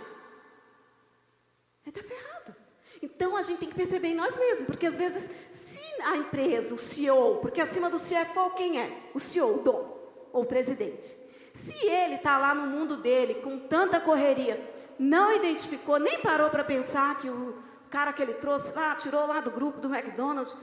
[1.86, 2.56] ele está ferrado.
[3.02, 6.74] Então a gente tem que perceber em nós mesmos, porque às vezes, se a empresa,
[6.74, 9.10] o CEO, porque acima do CFO quem é?
[9.12, 9.94] O CEO, o dono,
[10.32, 11.23] ou o presidente.
[11.54, 14.60] Se ele está lá no mundo dele, com tanta correria,
[14.98, 17.56] não identificou, nem parou para pensar que o
[17.88, 20.54] cara que ele trouxe lá, tirou lá do grupo do McDonald's,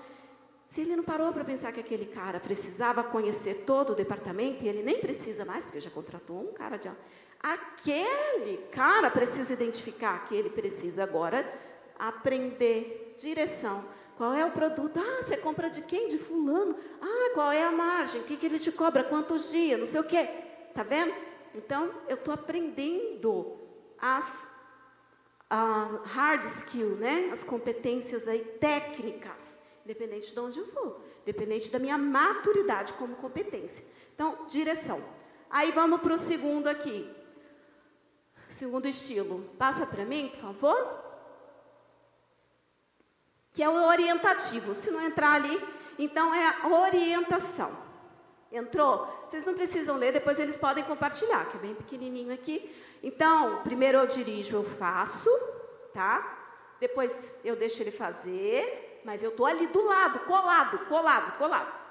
[0.70, 4.68] se ele não parou para pensar que aquele cara precisava conhecer todo o departamento, e
[4.68, 6.90] ele nem precisa mais, porque já contratou um cara de.
[7.42, 11.46] Aquele cara precisa identificar que ele precisa agora
[11.98, 13.84] aprender direção.
[14.16, 15.00] Qual é o produto?
[15.00, 16.08] Ah, você compra de quem?
[16.08, 16.76] De fulano.
[17.02, 18.22] Ah, qual é a margem?
[18.22, 19.04] O que, que ele te cobra?
[19.04, 19.80] Quantos dias?
[19.80, 20.30] Não sei o quê.
[20.74, 21.14] Tá vendo?
[21.56, 23.60] Então, eu estou aprendendo
[24.00, 24.48] as,
[25.50, 27.30] as hard skill, né?
[27.32, 33.86] As competências aí técnicas, independente de onde eu for, independente da minha maturidade como competência.
[34.16, 35.04] Então, direção.
[35.50, 37.10] Aí vamos para o segundo aqui.
[38.50, 39.50] Segundo estilo.
[39.58, 41.02] Passa para mim, por favor
[43.54, 44.76] que é o orientativo.
[44.76, 45.62] Se não entrar ali,
[46.00, 47.91] então é a orientação.
[48.52, 49.08] Entrou?
[49.30, 52.76] Vocês não precisam ler, depois eles podem compartilhar, que é bem pequenininho aqui.
[53.02, 55.30] Então, primeiro eu dirijo, eu faço,
[55.94, 56.40] tá?
[56.80, 61.82] Depois eu deixo ele fazer, mas eu estou ali do lado, colado, colado, colado.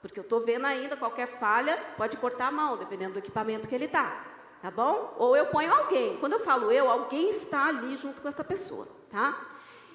[0.00, 3.74] Porque eu estou vendo ainda qualquer falha, pode cortar a mão, dependendo do equipamento que
[3.74, 4.24] ele está.
[4.62, 5.14] Tá bom?
[5.18, 6.18] Ou eu ponho alguém.
[6.18, 9.38] Quando eu falo eu, alguém está ali junto com essa pessoa, tá?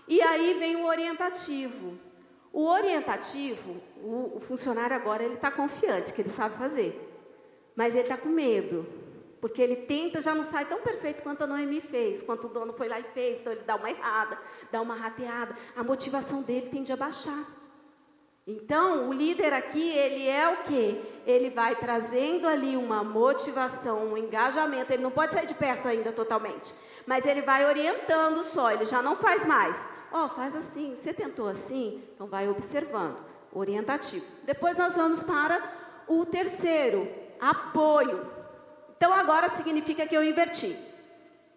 [0.07, 1.97] E aí vem o orientativo.
[2.55, 6.97] O orientativo, o, funcionário agora ele está confiante que ele sabe fazer,
[7.75, 8.87] mas ele está com medo,
[9.41, 12.71] porque ele tenta já não sai tão perfeito quanto a Noemi fez, quanto o dono
[12.71, 14.39] foi lá e fez, então ele dá uma errada,
[14.71, 17.43] dá uma rateada, a motivação dele tende a baixar.
[18.47, 21.01] Então, o líder aqui, ele é o quê?
[21.27, 26.13] Ele vai trazendo ali uma motivação, um engajamento, ele não pode sair de perto ainda
[26.13, 26.73] totalmente,
[27.05, 29.94] mas ele vai orientando só, ele já não faz mais.
[30.17, 32.01] Ó, oh, faz assim, você tentou assim?
[32.13, 33.17] Então vai observando,
[33.51, 34.25] orientativo.
[34.45, 35.61] Depois nós vamos para
[36.07, 37.05] o terceiro,
[37.37, 38.25] apoio.
[38.95, 40.73] Então agora significa que eu inverti.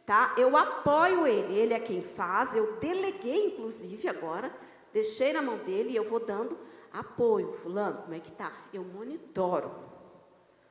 [0.04, 0.34] Tá?
[0.36, 4.52] Eu apoio ele, ele é quem faz, eu deleguei inclusive agora,
[4.92, 6.58] deixei na mão dele e eu vou dando
[6.92, 7.52] apoio.
[7.62, 8.50] Fulano, como é que tá?
[8.74, 9.70] Eu monitoro.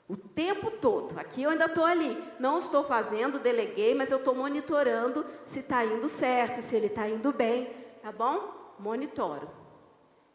[0.07, 1.19] O tempo todo.
[1.19, 2.17] Aqui eu ainda estou ali.
[2.39, 7.07] Não estou fazendo, deleguei, mas eu estou monitorando se está indo certo, se ele está
[7.09, 7.69] indo bem.
[8.01, 8.75] Tá bom?
[8.79, 9.49] Monitoro.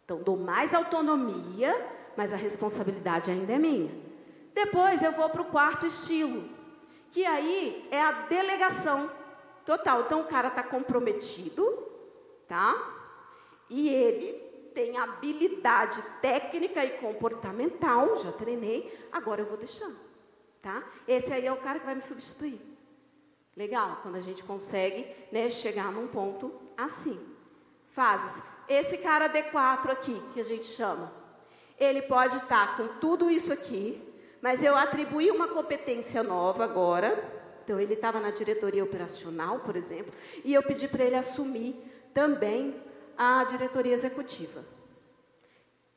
[0.05, 1.75] Então, dou mais autonomia,
[2.17, 3.91] mas a responsabilidade ainda é minha.
[4.53, 6.45] Depois eu vou para o quarto estilo,
[7.11, 9.11] que aí é a delegação
[9.65, 10.03] total.
[10.03, 11.67] Então, o cara está comprometido,
[12.47, 12.75] tá?
[13.71, 14.42] E ele
[14.75, 19.97] tem habilidade técnica e comportamental, já treinei, agora eu vou deixando,
[20.61, 20.83] tá?
[21.07, 22.61] Esse aí é o cara que vai me substituir.
[23.57, 27.21] Legal, quando a gente consegue né, chegar num ponto assim.
[27.91, 28.43] Fases.
[28.69, 31.13] Esse cara D4 aqui, que a gente chama,
[31.79, 34.01] ele pode estar com tudo isso aqui,
[34.41, 37.43] mas eu atribuí uma competência nova agora.
[37.63, 40.13] Então, ele estava na diretoria operacional, por exemplo,
[40.45, 41.77] e eu pedi para ele assumir
[42.13, 42.75] também
[43.17, 44.65] a diretoria executiva.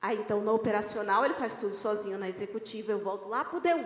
[0.01, 3.61] Aí, então, no operacional, ele faz tudo sozinho, na executiva, eu volto lá para o
[3.61, 3.85] D1.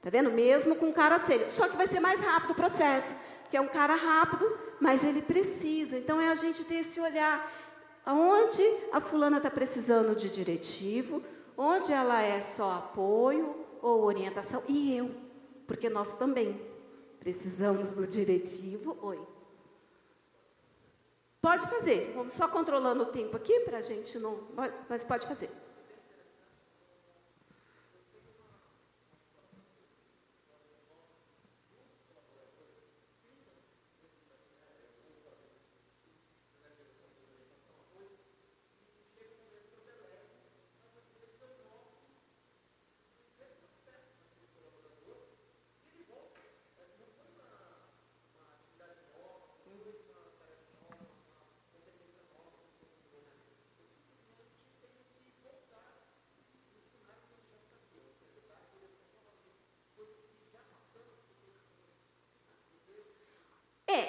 [0.00, 0.30] Tá vendo?
[0.30, 1.50] Mesmo com cara sênior.
[1.50, 3.14] Só que vai ser mais rápido o processo,
[3.50, 4.50] que é um cara rápido,
[4.80, 5.98] mas ele precisa.
[5.98, 7.52] Então, é a gente ter esse olhar.
[8.06, 8.62] Onde
[8.92, 11.22] a fulana está precisando de diretivo,
[11.56, 15.10] onde ela é só apoio ou orientação, e eu,
[15.66, 16.58] porque nós também
[17.18, 18.96] precisamos do diretivo.
[19.02, 19.20] Oi.
[21.40, 22.12] Pode fazer.
[22.14, 24.48] Vamos só controlando o tempo aqui para a gente não.
[24.88, 25.50] Mas pode fazer.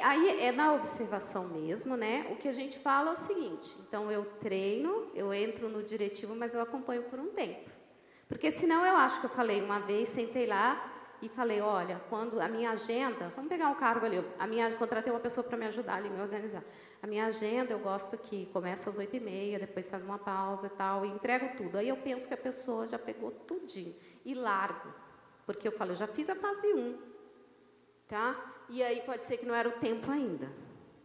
[0.03, 2.27] Aí é na observação mesmo, né?
[2.31, 6.35] O que a gente fala é o seguinte: então eu treino, eu entro no diretivo,
[6.35, 7.69] mas eu acompanho por um tempo.
[8.27, 10.91] Porque senão eu acho que eu falei uma vez, sentei lá
[11.21, 15.11] e falei: olha, quando a minha agenda, vamos pegar um cargo ali, a minha, contratei
[15.11, 16.63] uma pessoa para me ajudar ali, me organizar.
[17.01, 20.67] A minha agenda eu gosto que começa às oito e meia, depois faz uma pausa
[20.67, 21.77] e tal, e entrego tudo.
[21.77, 23.95] Aí eu penso que a pessoa já pegou tudinho
[24.25, 24.93] e largo.
[25.45, 26.97] Porque eu falo, eu já fiz a fase 1,
[28.07, 28.50] tá?
[28.71, 30.49] E aí pode ser que não era o tempo ainda.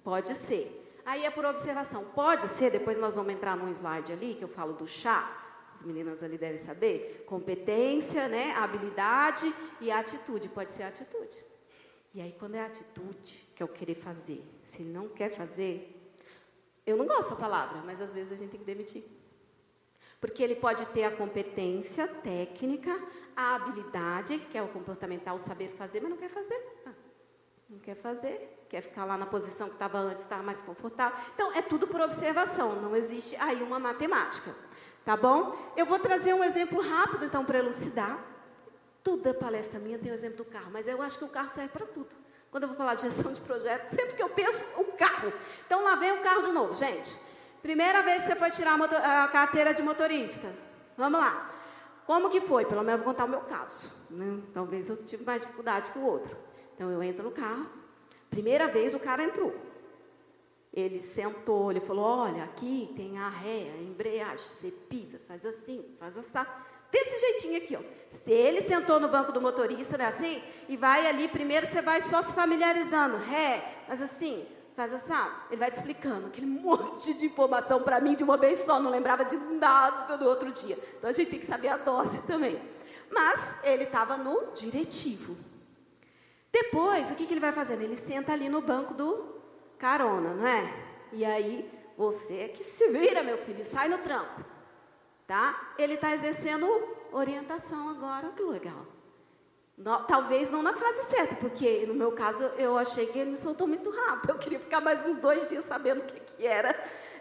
[0.05, 0.85] Pode ser.
[1.05, 2.05] Aí é por observação.
[2.14, 5.45] Pode ser, depois nós vamos entrar num slide ali, que eu falo do chá,
[5.75, 10.49] as meninas ali devem saber, competência, né, habilidade e atitude.
[10.49, 11.37] Pode ser atitude.
[12.14, 15.93] E aí, quando é atitude, que o querer fazer, se não quer fazer,
[16.87, 19.03] eu não gosto da palavra, mas às vezes a gente tem que demitir.
[20.21, 22.97] Porque ele pode ter a competência técnica,
[23.35, 26.77] a habilidade, que é o comportamental, o saber fazer, mas não quer fazer.
[27.69, 31.19] Não quer fazer, quer ficar lá na posição que estava antes, estava mais confortável.
[31.35, 34.55] Então, é tudo por observação, não existe aí uma matemática.
[35.05, 35.57] Tá bom?
[35.77, 38.19] Eu vou trazer um exemplo rápido, então, para elucidar.
[39.03, 41.51] Toda palestra minha tem o um exemplo do carro, mas eu acho que o carro
[41.51, 42.09] serve para tudo.
[42.51, 45.33] Quando eu vou falar de gestão de projeto, sempre que eu penso, o carro.
[45.67, 47.19] Então, lá vem o carro de novo, gente.
[47.62, 50.53] Primeira vez que você foi tirar a, motor, a carteira de motorista.
[50.97, 51.51] Vamos lá.
[52.07, 52.64] Como que foi?
[52.64, 53.93] Pelo menos eu vou contar o meu caso.
[54.09, 54.41] Né?
[54.55, 56.37] Talvez eu tive mais dificuldade que o outro.
[56.77, 57.66] Então eu entro no carro.
[58.31, 59.53] Primeira vez o cara entrou.
[60.72, 65.83] Ele sentou, ele falou: Olha, aqui tem a ré, a embreagem, você pisa, faz assim,
[65.99, 66.51] faz assim.
[66.93, 67.81] Desse jeitinho aqui, ó.
[68.11, 72.03] Se ele sentou no banco do motorista, né, assim, e vai ali, primeiro você vai
[72.03, 73.16] só se familiarizando.
[73.16, 75.33] Ré, faz assim, faz assim.
[75.51, 78.91] Ele vai te explicando aquele monte de informação para mim de uma vez só, não
[78.91, 80.79] lembrava de nada do outro dia.
[80.99, 82.61] Então a gente tem que saber a dose também.
[83.11, 85.37] Mas ele estava no diretivo.
[86.59, 87.83] Depois, o que, que ele vai fazendo?
[87.83, 89.27] Ele senta ali no banco do
[89.77, 90.73] carona, não é?
[91.13, 94.43] E aí, você é que se vira, meu filho, sai no tranco.
[95.27, 95.75] Tá?
[95.79, 96.67] Ele está exercendo
[97.13, 98.87] orientação agora, que legal.
[99.77, 103.37] No, talvez não na fase certa, porque no meu caso eu achei que ele me
[103.37, 104.31] soltou muito rápido.
[104.33, 106.75] Eu queria ficar mais uns dois dias sabendo o que, que era,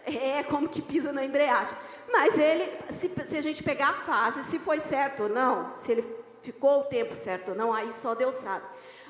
[0.06, 1.76] é, como que pisa na embreagem.
[2.10, 5.92] Mas ele, se, se a gente pegar a fase, se foi certo ou não, se
[5.92, 8.64] ele ficou o tempo certo ou não, aí só Deus sabe.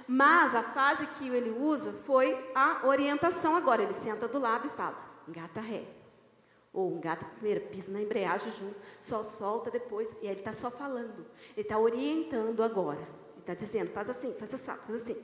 [0.08, 3.82] Mas a fase que ele usa foi a orientação agora.
[3.82, 4.96] Ele senta do lado e fala,
[5.26, 5.84] engata ré.
[6.72, 10.14] Ou engata primeiro, pisa na embreagem junto, só solta depois.
[10.22, 11.26] E ele está só falando.
[11.56, 13.00] Ele está orientando agora.
[13.00, 15.16] Ele está dizendo, faz assim, faz assim, faz assim.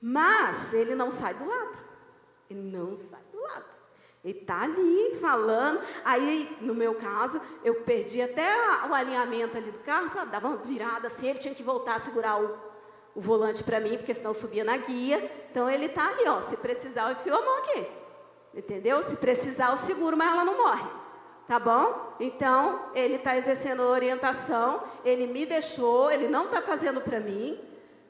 [0.00, 1.78] Mas ele não sai do lado.
[2.50, 3.64] Ele não sai do lado.
[4.24, 5.80] Ele está ali falando.
[6.04, 8.54] Aí, no meu caso, eu perdi até
[8.88, 10.30] o alinhamento ali do carro, sabe?
[10.30, 12.58] Dava umas viradas assim, ele tinha que voltar a segurar o,
[13.14, 15.30] o volante para mim, porque senão subia na guia.
[15.50, 16.42] Então ele está ali, ó.
[16.42, 17.86] Se precisar, eu enfio a mão aqui.
[18.54, 19.02] Entendeu?
[19.02, 20.88] Se precisar, eu seguro, mas ela não morre.
[21.46, 22.14] Tá bom?
[22.18, 27.60] Então, ele está exercendo orientação, ele me deixou, ele não está fazendo para mim,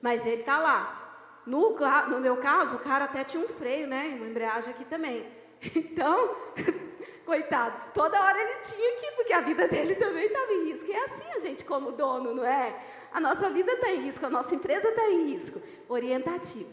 [0.01, 1.43] mas ele está lá.
[1.45, 1.75] No,
[2.11, 4.15] no meu caso, o cara até tinha um freio, né?
[4.17, 5.27] Uma embreagem aqui também.
[5.75, 6.37] Então,
[7.25, 10.91] coitado, toda hora ele tinha que, porque a vida dele também estava em risco.
[10.91, 12.79] E é assim a gente, como dono, não é?
[13.15, 15.63] A nossa vida está em risco, a nossa empresa está em risco.
[15.89, 16.69] Orientativo.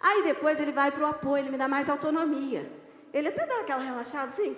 [0.00, 2.72] Aí depois ele vai para o apoio, ele me dá mais autonomia.
[3.12, 4.56] Ele até dá aquela relaxada assim,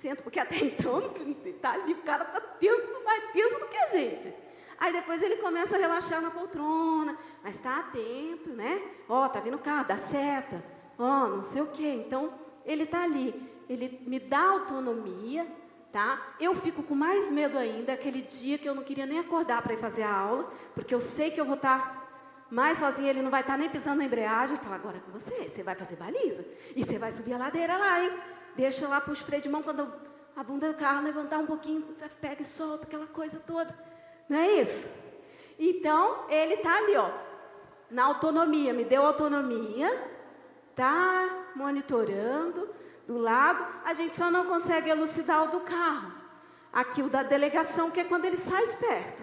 [0.00, 1.14] sento, porque até então
[1.62, 4.34] tá ali, o cara está tenso, mais tenso do que a gente.
[4.80, 8.82] Aí depois ele começa a relaxar na poltrona, mas está atento, né?
[9.08, 10.64] Ó, oh, tá vindo o carro, dá seta,
[10.98, 12.02] ó, oh, não sei o quê.
[12.04, 12.32] Então,
[12.66, 13.32] ele está ali,
[13.68, 15.46] ele me dá autonomia,
[15.92, 16.34] tá?
[16.38, 19.74] Eu fico com mais medo ainda aquele dia que eu não queria nem acordar para
[19.74, 22.08] ir fazer a aula, porque eu sei que eu vou estar tá
[22.50, 24.56] mais sozinha, ele não vai estar tá nem pisando na embreagem.
[24.58, 27.76] Fala, agora é com você, você vai fazer baliza e você vai subir a ladeira
[27.76, 28.12] lá, hein?
[28.56, 29.92] Deixa lá para os freio de mão quando
[30.36, 33.76] a bunda do carro levantar um pouquinho, você pega e solta aquela coisa toda.
[34.28, 34.88] Não é isso?
[35.58, 37.10] Então, ele está ali, ó,
[37.90, 39.90] na autonomia, me deu autonomia,
[40.76, 42.77] tá monitorando
[43.08, 46.12] do lado, a gente só não consegue elucidar o do carro.
[46.70, 49.22] Aqui o da delegação, que é quando ele sai de perto.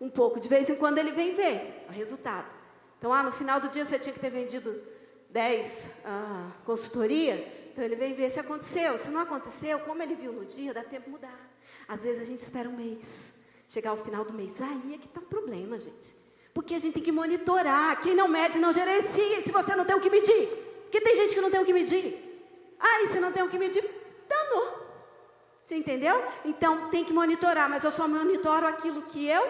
[0.00, 2.52] Um pouco, de vez em quando ele vem ver o resultado.
[2.98, 4.82] Então, ah, no final do dia você tinha que ter vendido
[5.30, 8.98] 10 ah, consultoria, então ele vem ver se aconteceu.
[8.98, 11.48] Se não aconteceu, como ele viu no dia, dá tempo de mudar.
[11.86, 13.04] Às vezes a gente espera um mês,
[13.68, 16.16] chegar ao final do mês, aí é que está o problema, gente.
[16.52, 18.00] Porque a gente tem que monitorar.
[18.00, 19.42] Quem não mede não gerencia.
[19.42, 20.48] Se você não tem o que medir,
[20.82, 22.31] porque tem gente que não tem o que medir.
[22.82, 23.84] E se não tem o que medir,
[24.28, 24.82] danou.
[25.62, 26.22] Você entendeu?
[26.44, 29.48] Então tem que monitorar, mas eu só monitoro aquilo que eu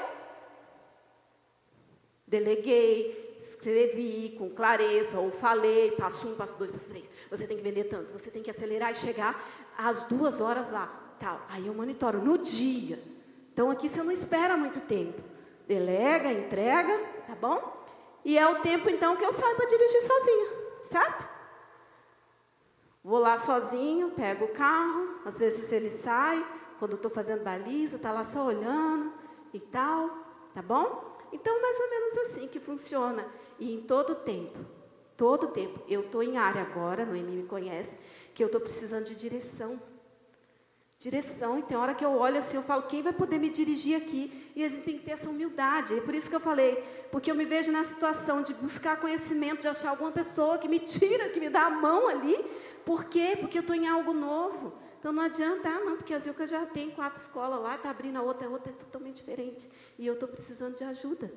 [2.26, 7.08] deleguei, escrevi com clareza, ou falei, passo um, passo dois, passo três.
[7.30, 9.42] Você tem que vender tanto, você tem que acelerar e chegar
[9.76, 11.00] às duas horas lá.
[11.20, 11.40] Tal.
[11.48, 12.98] Aí eu monitoro no dia.
[13.52, 15.22] Então aqui você não espera muito tempo.
[15.68, 17.82] Delega, entrega, tá bom?
[18.24, 20.48] E é o tempo então que eu saio para dirigir sozinha,
[20.84, 21.31] certo?
[23.04, 26.44] Vou lá sozinho, pego o carro, às vezes ele sai,
[26.78, 29.12] quando estou fazendo baliza, está lá só olhando
[29.52, 30.08] e tal,
[30.54, 31.12] tá bom?
[31.32, 33.26] Então, mais ou menos assim que funciona.
[33.58, 34.58] E em todo tempo,
[35.16, 37.96] todo tempo, eu estou em área agora, no EMI me conhece,
[38.34, 39.80] que eu estou precisando de direção.
[40.98, 43.96] Direção, e tem hora que eu olho assim, eu falo, quem vai poder me dirigir
[43.96, 44.52] aqui?
[44.54, 45.98] E a gente tem que ter essa humildade.
[45.98, 46.76] É por isso que eu falei,
[47.10, 50.78] porque eu me vejo na situação de buscar conhecimento, de achar alguma pessoa que me
[50.80, 52.36] tira, que me dá a mão ali,
[52.84, 53.36] por quê?
[53.38, 54.72] Porque eu estou em algo novo.
[54.98, 58.18] Então não adianta, ah, não, porque a Zilka já tem quatro escolas lá, está abrindo
[58.18, 59.68] a outra, a outra é totalmente diferente.
[59.98, 61.32] E eu estou precisando de ajuda.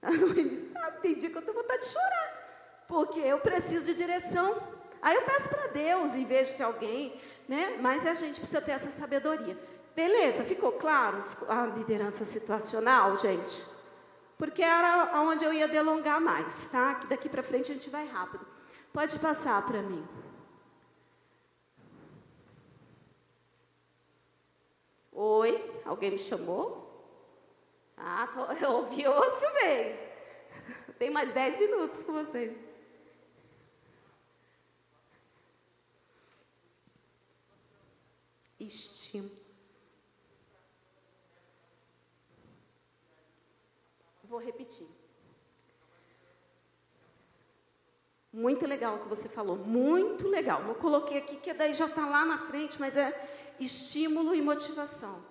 [0.00, 2.84] A Noemi sabe, tem dia que eu estou vontade de chorar.
[2.86, 4.56] Porque eu preciso de direção.
[5.02, 7.76] Aí eu peço para Deus e vejo se alguém, né?
[7.80, 9.58] Mas a gente precisa ter essa sabedoria.
[9.94, 13.64] Beleza, ficou claro a liderança situacional, gente?
[14.38, 17.00] Porque era onde eu ia delongar mais, tá?
[17.08, 18.46] Daqui para frente a gente vai rápido.
[18.92, 20.06] Pode passar para mim.
[25.20, 26.86] Oi, alguém me chamou?
[27.96, 29.98] Ah, tô, eu ouvi osso bem.
[30.96, 32.56] Tem mais dez minutos com vocês.
[38.60, 39.34] Estímulo.
[44.22, 44.86] Vou repetir.
[48.32, 50.62] Muito legal o que você falou, muito legal.
[50.62, 53.10] Eu coloquei aqui que daí já está lá na frente, mas é
[53.60, 55.22] estímulo e motivação.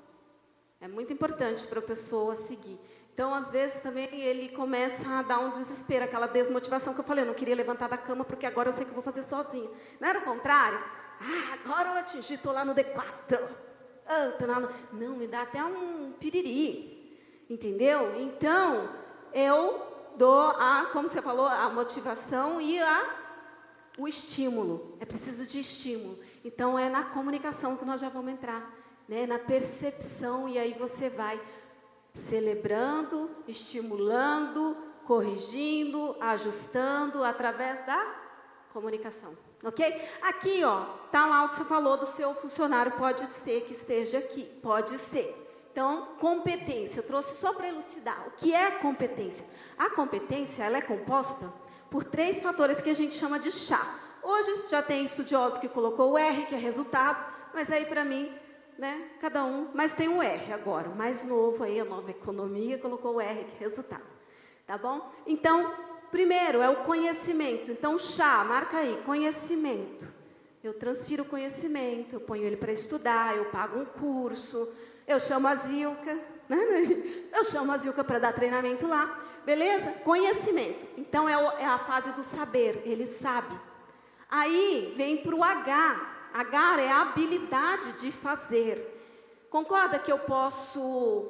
[0.80, 2.80] É muito importante para a pessoa seguir.
[3.14, 7.24] Então, às vezes, também ele começa a dar um desespero, aquela desmotivação que eu falei,
[7.24, 9.72] eu não queria levantar da cama porque agora eu sei que eu vou fazer sozinho.
[10.00, 10.78] Não era o contrário?
[11.20, 13.40] Ah, agora eu atingi, estou lá no D4.
[14.06, 14.70] Ah, tô lá no...
[14.94, 17.20] Não, me dá até um piriri.
[17.50, 18.22] Entendeu?
[18.22, 18.88] Então,
[19.34, 19.82] eu
[20.16, 23.16] dou a, como você falou, a motivação e a,
[23.98, 24.96] o estímulo.
[25.00, 26.20] É preciso de estímulo.
[26.48, 28.74] Então é na comunicação que nós já vamos entrar,
[29.06, 29.28] né?
[29.28, 31.38] na percepção, e aí você vai
[32.14, 38.02] celebrando, estimulando, corrigindo, ajustando através da
[38.72, 39.38] comunicação.
[39.62, 40.02] Ok?
[40.22, 44.20] Aqui, ó, tá lá o que você falou do seu funcionário, pode ser que esteja
[44.20, 45.36] aqui, pode ser.
[45.74, 48.26] Então, competência, eu trouxe só para elucidar.
[48.26, 49.46] O que é competência?
[49.78, 51.52] A competência, ela é composta
[51.90, 54.07] por três fatores que a gente chama de chá.
[54.30, 58.30] Hoje já tem estudiosos que colocou o R, que é resultado, mas aí para mim,
[58.78, 62.78] né, cada um, mas tem o R agora, o mais novo aí, a nova economia,
[62.78, 64.04] colocou o R, que é resultado.
[64.66, 65.10] Tá bom?
[65.26, 65.74] Então,
[66.12, 67.72] primeiro é o conhecimento.
[67.72, 70.06] Então, chá, marca aí, conhecimento.
[70.62, 74.68] Eu transfiro conhecimento, eu ponho ele para estudar, eu pago um curso,
[75.08, 76.20] eu chamo a Zilka,
[76.50, 76.58] né?
[77.32, 79.90] eu chamo a Zilka para dar treinamento lá, beleza?
[80.04, 80.86] Conhecimento.
[80.98, 83.67] Então é, é a fase do saber, ele sabe.
[84.30, 86.14] Aí vem para o H.
[86.34, 88.94] H é a habilidade de fazer.
[89.50, 91.30] Concorda que eu posso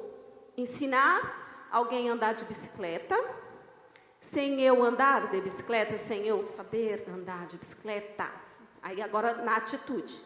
[0.56, 3.16] ensinar alguém a andar de bicicleta?
[4.20, 8.28] Sem eu andar de bicicleta, sem eu saber andar de bicicleta.
[8.82, 10.20] Aí agora na atitude.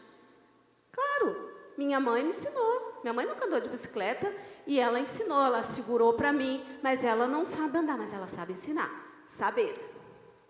[0.91, 3.01] Claro, minha mãe me ensinou.
[3.03, 4.33] Minha mãe nunca andou de bicicleta
[4.66, 8.55] e ela ensinou, ela segurou para mim, mas ela não sabe andar, mas ela sabe
[8.55, 8.91] ensinar.
[9.27, 9.91] Saber.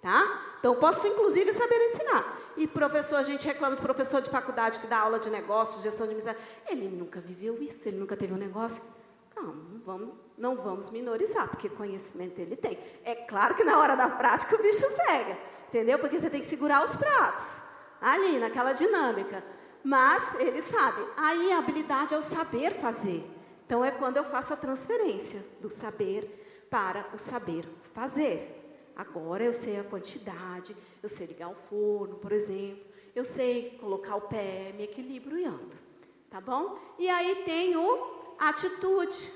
[0.03, 0.57] Tá?
[0.59, 2.39] Então, posso inclusive saber ensinar.
[2.57, 6.07] E professor, a gente reclama de professor de faculdade que dá aula de negócios, gestão
[6.07, 6.39] de amizade.
[6.69, 8.83] Ele nunca viveu isso, ele nunca teve um negócio.
[9.33, 12.79] Calma, não vamos, não vamos minorizar, porque conhecimento ele tem.
[13.05, 15.39] É claro que na hora da prática o bicho pega,
[15.69, 15.99] entendeu?
[16.01, 17.47] Porque você tem que segurar os pratos,
[18.01, 19.43] ali, naquela dinâmica.
[19.85, 21.01] Mas ele sabe.
[21.17, 23.25] Aí a habilidade é o saber fazer.
[23.65, 28.62] Então é quando eu faço a transferência do saber para o saber fazer.
[28.95, 32.85] Agora eu sei a quantidade, eu sei ligar o forno, por exemplo,
[33.15, 35.77] eu sei colocar o pé, me equilibro e ando.
[36.31, 36.79] Tá bom?
[36.99, 39.33] E aí tem o atitude.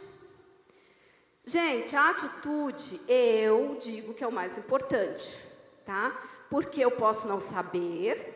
[1.44, 5.38] Gente, a atitude eu digo que é o mais importante,
[5.84, 6.10] tá?
[6.50, 8.34] Porque eu posso não saber,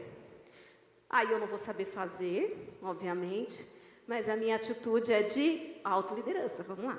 [1.09, 3.67] aí eu não vou saber fazer, obviamente,
[4.07, 6.63] mas a minha atitude é de autoliderança.
[6.63, 6.99] Vamos lá.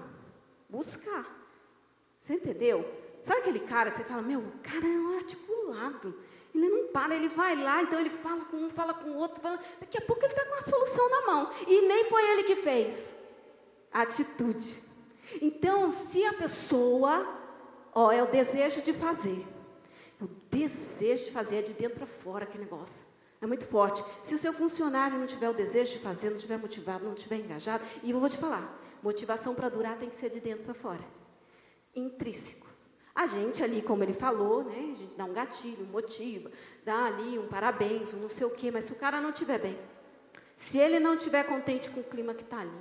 [0.69, 1.26] Buscar.
[2.19, 3.01] Você entendeu?
[3.24, 6.15] Sabe aquele cara que você fala, meu, o cara é um articulado.
[6.53, 9.41] Ele não para, ele vai lá, então ele fala com um, fala com o outro.
[9.41, 9.59] Fala...
[9.80, 11.51] Daqui a pouco ele está com a solução na mão.
[11.67, 13.15] E nem foi ele que fez.
[13.91, 14.82] Atitude.
[15.41, 17.26] Então, se a pessoa,
[17.93, 19.45] ó, é o desejo de fazer.
[20.19, 23.05] É o desejo de fazer, é de dentro para fora aquele negócio.
[23.41, 24.03] É muito forte.
[24.24, 27.38] Se o seu funcionário não tiver o desejo de fazer, não tiver motivado, não tiver
[27.38, 30.74] engajado, e eu vou te falar, motivação para durar tem que ser de dentro para
[30.74, 31.03] fora.
[31.95, 32.70] Intrínseco.
[33.14, 36.49] A gente ali, como ele falou, né, a gente dá um gatilho, motiva,
[36.86, 39.59] dá ali um parabéns, um não sei o quê, mas se o cara não estiver
[39.59, 39.78] bem,
[40.55, 42.72] se ele não estiver contente com o clima que está ali,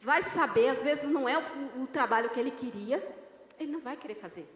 [0.00, 3.06] vai saber, às vezes não é o, o trabalho que ele queria,
[3.58, 4.48] ele não vai querer fazer.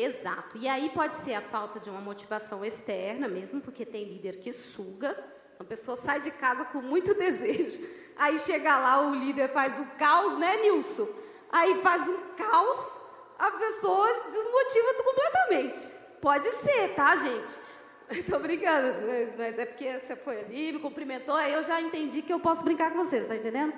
[0.00, 0.56] Exato.
[0.56, 4.52] E aí pode ser a falta de uma motivação externa mesmo, porque tem líder que
[4.52, 5.16] suga.
[5.58, 7.86] A pessoa sai de casa com muito desejo.
[8.16, 11.06] Aí chega lá, o líder faz o caos, né, Nilson?
[11.52, 12.92] Aí faz um caos,
[13.38, 15.90] a pessoa desmotiva completamente.
[16.20, 17.58] Pode ser, tá, gente?
[18.10, 22.32] Estou brincando, mas é porque você foi ali, me cumprimentou, aí eu já entendi que
[22.32, 23.72] eu posso brincar com vocês, tá entendendo?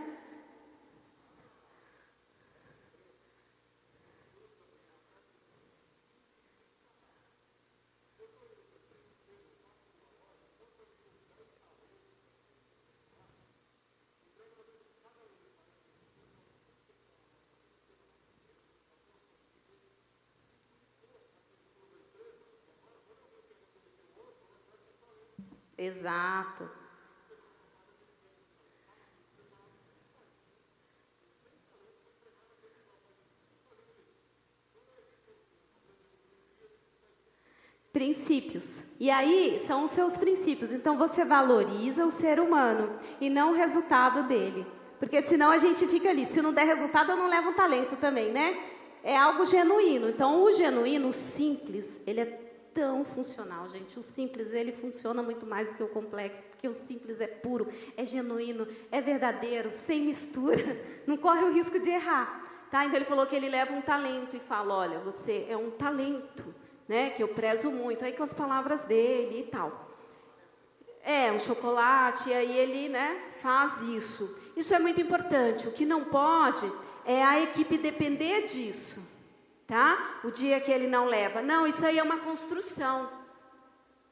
[25.82, 26.70] Exato.
[37.92, 38.78] Princípios.
[39.00, 40.72] E aí são os seus princípios.
[40.72, 44.64] Então você valoriza o ser humano e não o resultado dele.
[45.00, 46.26] Porque senão a gente fica ali.
[46.26, 48.56] Se não der resultado, eu não levo um talento também, né?
[49.02, 50.08] É algo genuíno.
[50.08, 52.41] Então o genuíno, o simples, ele é
[52.74, 53.98] tão funcional, gente.
[53.98, 57.68] O simples, ele funciona muito mais do que o complexo, porque o simples é puro,
[57.96, 62.66] é genuíno, é verdadeiro, sem mistura, não corre o risco de errar.
[62.70, 62.84] Tá?
[62.84, 66.54] Então ele falou que ele leva um talento e fala, olha, você é um talento,
[66.88, 69.90] né, que eu prezo muito, aí com as palavras dele e tal.
[71.04, 74.34] É, um chocolate, e aí ele, né, faz isso.
[74.56, 75.68] Isso é muito importante.
[75.68, 76.70] O que não pode
[77.04, 79.11] é a equipe depender disso
[79.72, 80.20] tá?
[80.22, 81.40] O dia que ele não leva.
[81.40, 83.08] Não, isso aí é uma construção.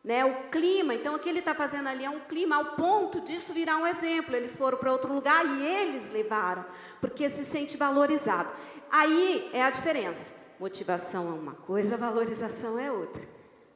[0.02, 3.20] Né, o clima, então o que ele está fazendo ali é um clima ao ponto
[3.20, 4.34] disso virar um exemplo.
[4.34, 6.64] Eles foram para outro lugar e eles levaram,
[7.02, 8.50] porque se sente valorizado.
[8.90, 10.32] Aí é a diferença.
[10.58, 13.28] Motivação é uma coisa, valorização é outra.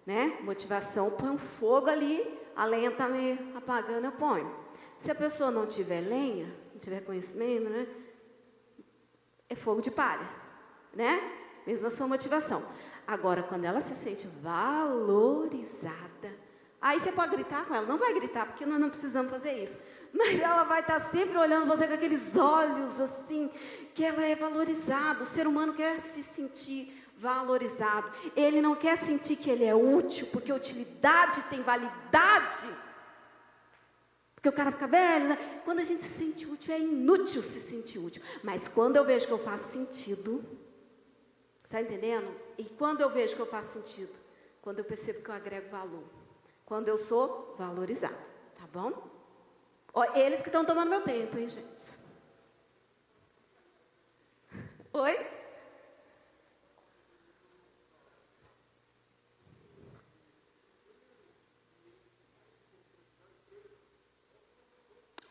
[0.07, 0.39] Né?
[0.41, 2.27] Motivação põe um fogo ali,
[2.57, 4.51] a lenha está me apagando, eu ponho.
[4.99, 7.87] Se a pessoa não tiver lenha, não tiver conhecimento, né?
[9.51, 10.27] é fogo de palha.
[10.95, 11.44] Né?
[11.67, 12.63] Mesmo a sua motivação.
[13.07, 15.95] Agora, quando ela se sente valorizada,
[16.81, 17.87] aí você pode gritar com ela.
[17.87, 19.77] Não vai gritar, porque nós não precisamos fazer isso.
[20.13, 23.51] Mas ela vai estar sempre olhando você com aqueles olhos assim,
[23.95, 25.25] que ela é valorizada.
[25.25, 28.11] O ser humano quer se sentir valorizado.
[28.37, 32.69] Ele não quer sentir que ele é útil, porque utilidade tem validade.
[34.35, 35.39] Porque o cara fica velho, né?
[35.65, 38.23] Quando a gente se sente útil, é inútil se sentir útil.
[38.43, 40.45] Mas quando eu vejo que eu faço sentido,
[41.75, 42.33] Está entendendo?
[42.57, 44.15] E quando eu vejo que eu faço sentido?
[44.63, 46.05] Quando eu percebo que eu agrego valor.
[46.65, 48.15] Quando eu sou valorizado.
[48.57, 49.11] Tá bom?
[49.93, 51.99] Ó, eles que estão tomando meu tempo, hein, gente?
[54.93, 55.27] Oi?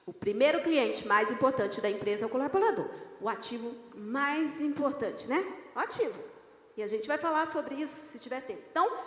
[0.05, 2.89] O primeiro cliente mais importante da empresa é o colaborador.
[3.21, 5.41] O ativo mais importante, né?
[5.73, 6.32] O ativo.
[6.75, 8.61] E a gente vai falar sobre isso se tiver tempo.
[8.71, 8.97] Então,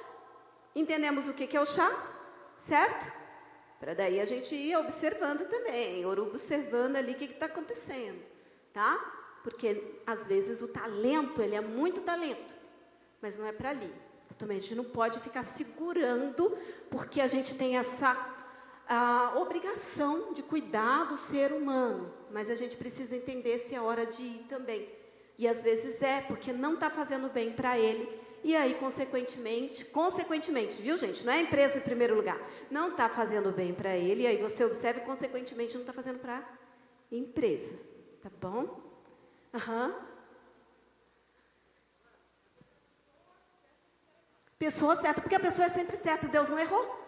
[0.74, 1.90] entendemos o que é o chá,
[2.56, 3.12] certo?
[3.80, 8.22] Para daí a gente ir observando também, observando ali o que está acontecendo,
[8.72, 8.96] tá?
[9.42, 12.54] Porque às vezes o talento, ele é muito talento,
[13.20, 13.92] mas não é para ali.
[14.38, 16.56] Também a gente não pode ficar segurando,
[16.90, 18.34] porque a gente tem essa
[18.88, 24.06] a obrigação de cuidar do ser humano, mas a gente precisa entender se é hora
[24.06, 24.88] de ir também.
[25.38, 28.08] E às vezes é, porque não está fazendo bem para ele.
[28.42, 31.24] E aí, consequentemente, consequentemente, viu gente?
[31.24, 32.38] Não é a empresa em primeiro lugar.
[32.70, 36.20] Não está fazendo bem para ele, e aí você observa e, consequentemente, não está fazendo
[36.20, 36.42] para
[37.10, 37.74] empresa.
[38.22, 38.80] Tá bom?
[39.52, 39.88] Aham.
[39.88, 40.16] Uhum.
[44.58, 47.05] Pessoa certa, porque a pessoa é sempre certa, Deus não errou.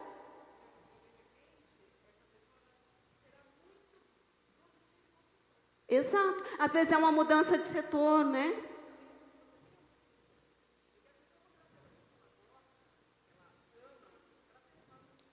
[5.89, 6.45] Exato.
[6.59, 8.65] Às vezes é uma mudança de setor, né?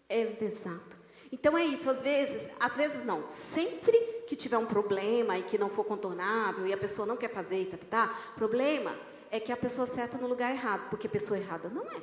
[0.07, 0.97] É, exato.
[1.31, 3.97] Então é isso, às vezes, às vezes não, sempre
[4.27, 7.61] que tiver um problema e que não for contornável e a pessoa não quer fazer
[7.61, 8.95] e tá, tá, problema
[9.29, 12.01] é que a pessoa certa no lugar errado, porque pessoa errada não é.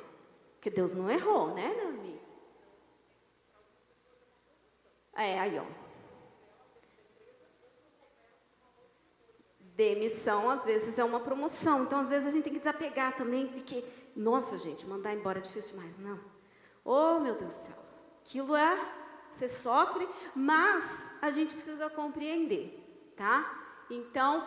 [0.55, 2.21] Porque Deus não errou, né, Nami?
[5.15, 5.82] É, aí, ó.
[9.75, 11.83] Demissão, às vezes, é uma promoção.
[11.83, 13.83] Então, às vezes, a gente tem que desapegar também, porque,
[14.15, 15.97] nossa, gente, mandar embora é difícil demais.
[15.97, 16.19] Não.
[16.85, 17.75] Oh, meu Deus do céu.
[18.21, 18.79] Aquilo é,
[19.33, 23.51] você sofre, mas a gente precisa compreender, tá?
[23.89, 24.45] Então,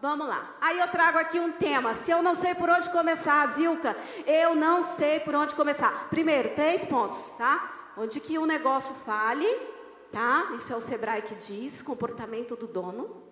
[0.00, 0.56] vamos lá.
[0.60, 1.94] Aí eu trago aqui um tema.
[1.94, 3.96] Se eu não sei por onde começar, Zilka,
[4.26, 6.08] eu não sei por onde começar.
[6.10, 7.92] Primeiro, três pontos, tá?
[7.96, 9.46] Onde que o negócio fale,
[10.12, 10.52] tá?
[10.54, 13.22] Isso é o Sebrae que diz, comportamento do dono.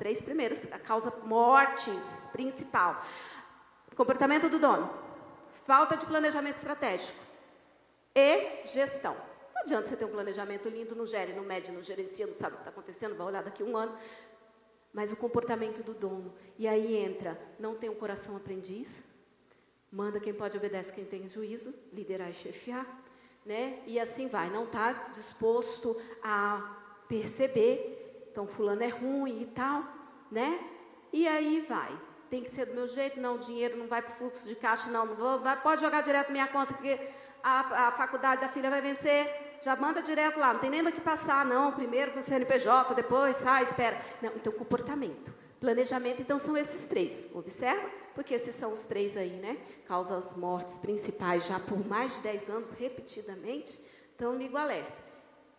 [0.00, 1.92] Três primeiros, a causa mortes
[2.32, 3.04] principal.
[3.94, 4.88] Comportamento do dono,
[5.66, 7.18] falta de planejamento estratégico
[8.14, 9.14] e gestão.
[9.54, 12.54] Não adianta você ter um planejamento lindo, não gere, não mede, não gerencia, não sabe
[12.54, 13.94] o que está acontecendo, vai olhar daqui um ano.
[14.90, 16.32] Mas o comportamento do dono.
[16.58, 19.02] E aí entra, não tem um coração aprendiz,
[19.92, 22.86] manda quem pode, obedece quem tem juízo, liderar e chefiar.
[23.44, 23.82] Né?
[23.86, 27.99] E assim vai, não está disposto a perceber
[28.30, 29.84] então fulano é ruim e tal,
[30.30, 30.60] né?
[31.12, 31.90] E aí vai.
[32.28, 34.54] Tem que ser do meu jeito, não, o dinheiro não vai para o fluxo de
[34.54, 36.98] caixa, não, não vou, vai, pode jogar direto na minha conta, porque
[37.42, 41.00] a, a faculdade da filha vai vencer, já manda direto lá, não tem nem que
[41.00, 44.00] passar, não, primeiro com o CNPJ, depois sai, espera.
[44.22, 45.40] Não, então comportamento.
[45.60, 47.26] Planejamento, então, são esses três.
[47.34, 49.58] Observa, porque esses são os três aí, né?
[49.86, 53.78] Causam as mortes principais já por mais de 10 anos, repetidamente.
[54.16, 54.99] Então, ligo alerta.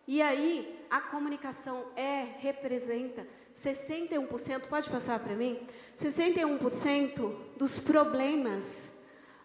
[0.06, 3.26] E aí, a comunicação é, representa
[3.56, 5.66] 61%, pode passar para mim?
[6.00, 8.64] 61% dos problemas.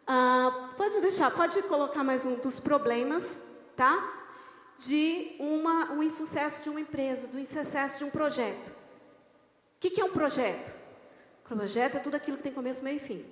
[0.06, 3.38] Ah, pode deixar, pode colocar mais um dos problemas,
[3.76, 4.14] tá?
[4.78, 8.70] De uma, um insucesso de uma empresa, do insucesso de um projeto.
[8.70, 10.74] O que, que é um projeto?
[11.44, 13.26] Projeto é tudo aquilo que tem começo, meio e fim.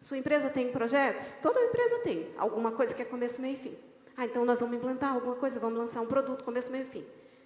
[0.00, 1.34] Sua empresa tem projetos?
[1.40, 3.76] Toda empresa tem alguma coisa que é começo, meio e fim.
[4.16, 7.04] Ah, então nós vamos implantar alguma coisa, vamos lançar um produto, começo, meio e fim.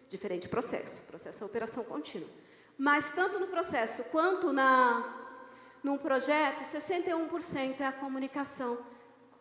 [0.08, 1.02] Diferente processo.
[1.02, 2.28] Processo é operação contínua.
[2.76, 5.02] Mas tanto no processo quanto na,
[5.82, 8.78] num projeto, 61% é a comunicação.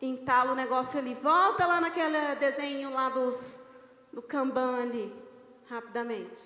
[0.00, 1.14] entala o negócio ali.
[1.14, 3.60] Volta lá naquele desenho lá dos,
[4.12, 5.14] do Kanban ali,
[5.68, 6.42] rapidamente.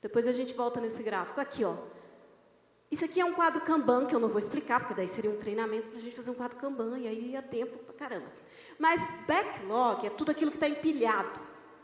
[0.00, 1.40] Depois a gente volta nesse gráfico.
[1.40, 1.74] Aqui, ó.
[2.90, 5.36] Isso aqui é um quadro Kanban, que eu não vou explicar, porque daí seria um
[5.36, 8.30] treinamento para a gente fazer um quadro Kanban, e aí ia tempo pra caramba.
[8.78, 11.40] Mas backlog é tudo aquilo que está empilhado.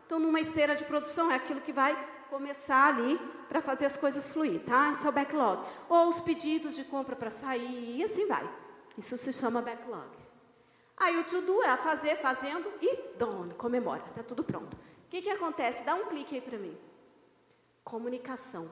[0.07, 1.97] Então, numa esteira de produção, é aquilo que vai
[2.29, 3.19] começar ali
[3.49, 4.93] para fazer as coisas fluir, tá?
[4.93, 5.63] Esse é o backlog.
[5.89, 8.49] Ou os pedidos de compra para sair, e assim vai.
[8.97, 10.09] Isso se chama backlog.
[10.97, 14.75] Aí o to-do é fazer, fazendo e done, comemora, está tudo pronto.
[14.75, 15.83] O que, que acontece?
[15.85, 16.77] Dá um clique aí para mim.
[17.85, 18.71] Comunicação.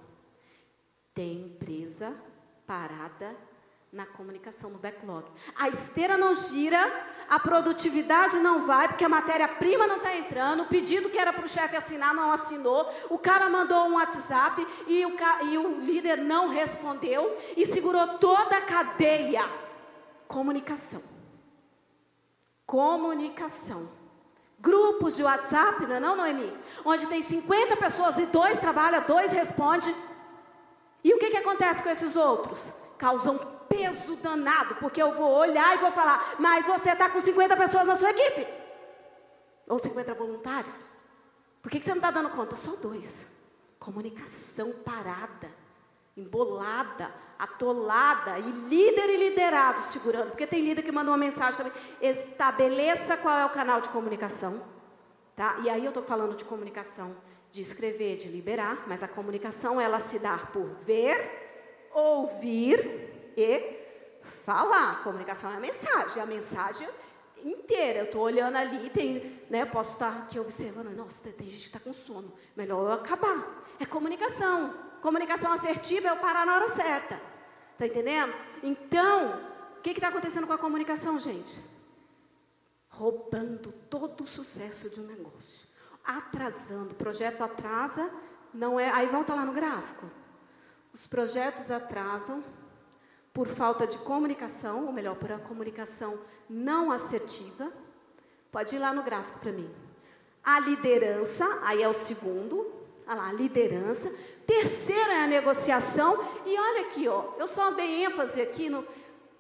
[1.13, 2.17] Tem empresa
[2.67, 3.37] parada
[3.93, 5.27] na comunicação, no backlog.
[5.57, 6.79] A esteira não gira,
[7.29, 11.45] a produtividade não vai, porque a matéria-prima não está entrando, o pedido que era para
[11.45, 15.17] o chefe assinar não assinou, o cara mandou um WhatsApp e o,
[15.51, 19.45] e o líder não respondeu e segurou toda a cadeia.
[20.29, 21.03] Comunicação.
[22.65, 23.89] Comunicação.
[24.61, 26.57] Grupos de WhatsApp, não é não, Noemi?
[26.85, 29.93] Onde tem 50 pessoas e dois trabalham, dois respondem.
[31.03, 32.73] E o que, que acontece com esses outros?
[32.99, 37.57] Causam peso danado, porque eu vou olhar e vou falar, mas você está com 50
[37.57, 38.47] pessoas na sua equipe?
[39.69, 40.89] Ou 50 voluntários?
[41.63, 42.57] Por que, que você não está dando conta?
[42.57, 43.31] Só dois.
[43.79, 45.49] Comunicação parada,
[46.17, 51.73] embolada, atolada, e líder e liderado segurando, porque tem líder que manda uma mensagem também.
[52.01, 54.61] Estabeleça qual é o canal de comunicação.
[55.37, 55.59] Tá?
[55.63, 57.17] E aí eu estou falando de comunicação
[57.53, 63.20] de escrever, de liberar, mas a comunicação ela se dá por ver, ouvir
[64.45, 65.03] falar.
[65.03, 66.89] Comunicação é a mensagem, a mensagem
[67.45, 68.01] inteira.
[68.01, 71.81] Eu estou olhando ali, tem, né, posso estar aqui observando, nossa, tem gente que está
[71.81, 73.65] com sono, melhor eu acabar.
[73.79, 74.75] É comunicação.
[75.01, 77.21] Comunicação assertiva é eu parar na hora certa.
[77.73, 78.35] Está entendendo?
[78.63, 79.41] Então,
[79.79, 81.59] o que está acontecendo com a comunicação, gente?
[82.91, 85.71] Roubando todo o sucesso de um negócio
[86.05, 86.91] atrasando.
[86.91, 88.11] O projeto atrasa,
[88.53, 88.91] não é.
[88.91, 90.11] Aí volta lá no gráfico.
[90.93, 92.45] Os projetos atrasam
[93.33, 96.19] por falta de comunicação, ou melhor, por a comunicação
[96.49, 97.73] não assertiva.
[98.51, 99.71] Pode ir lá no gráfico para mim.
[100.43, 102.67] A liderança, aí é o segundo.
[103.07, 104.13] Olha lá, a liderança.
[104.47, 106.25] Terceiro é a negociação.
[106.45, 108.85] E olha aqui, ó, eu só dei ênfase aqui no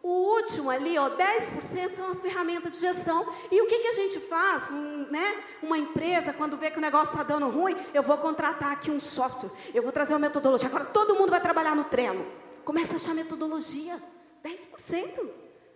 [0.03, 3.27] o último ali, ó, 10% são as ferramentas de gestão.
[3.51, 4.71] E o que, que a gente faz?
[4.71, 5.43] Um, né?
[5.63, 9.01] Uma empresa, quando vê que o negócio está dando ruim, eu vou contratar aqui um
[9.01, 10.69] software, eu vou trazer uma metodologia.
[10.69, 12.25] Agora todo mundo vai trabalhar no Trello.
[12.65, 14.01] Começa a achar metodologia.
[14.45, 15.29] 10%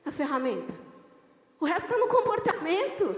[0.05, 0.75] a ferramenta.
[1.61, 3.17] O resto está no comportamento.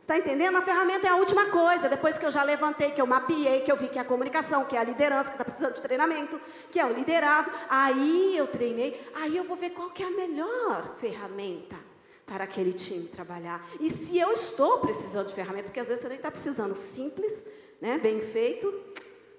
[0.00, 0.56] Está entendendo?
[0.56, 1.88] A ferramenta é a última coisa.
[1.88, 4.64] Depois que eu já levantei, que eu mapeei, que eu vi que é a comunicação,
[4.64, 6.40] que é a liderança, que está precisando de treinamento,
[6.70, 7.50] que é o liderado.
[7.68, 8.98] Aí eu treinei.
[9.14, 11.76] Aí eu vou ver qual que é a melhor ferramenta
[12.24, 13.66] para aquele time trabalhar.
[13.80, 17.42] E se eu estou precisando de ferramenta, porque às vezes você nem está precisando, simples,
[17.80, 18.72] né, bem feito,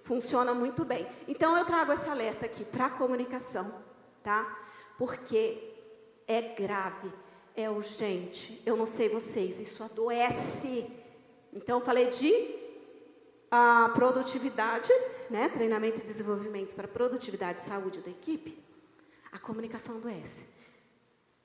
[0.10, 1.08] funciona muito bem.
[1.28, 3.72] Então eu trago esse alerta aqui para a comunicação,
[4.24, 4.40] tá?
[4.98, 5.44] Porque
[6.28, 7.12] é grave
[7.56, 8.62] é urgente.
[8.66, 10.90] Eu não sei vocês, isso adoece.
[11.52, 12.58] Então, eu falei de
[13.52, 14.92] a produtividade,
[15.30, 15.50] né?
[15.50, 18.64] treinamento e desenvolvimento para produtividade e saúde da equipe.
[19.32, 20.46] A comunicação adoece.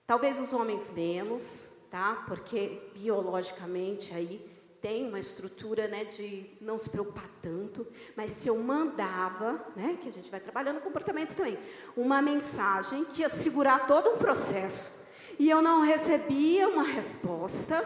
[0.06, 2.24] Talvez os homens menos, tá?
[2.28, 4.53] Porque biologicamente aí
[4.84, 10.06] tem uma estrutura, né, de não se preocupar tanto, mas se eu mandava, né, que
[10.06, 11.58] a gente vai trabalhando comportamento também,
[11.96, 15.02] uma mensagem que ia segurar todo um processo,
[15.38, 17.82] e eu não recebia uma resposta.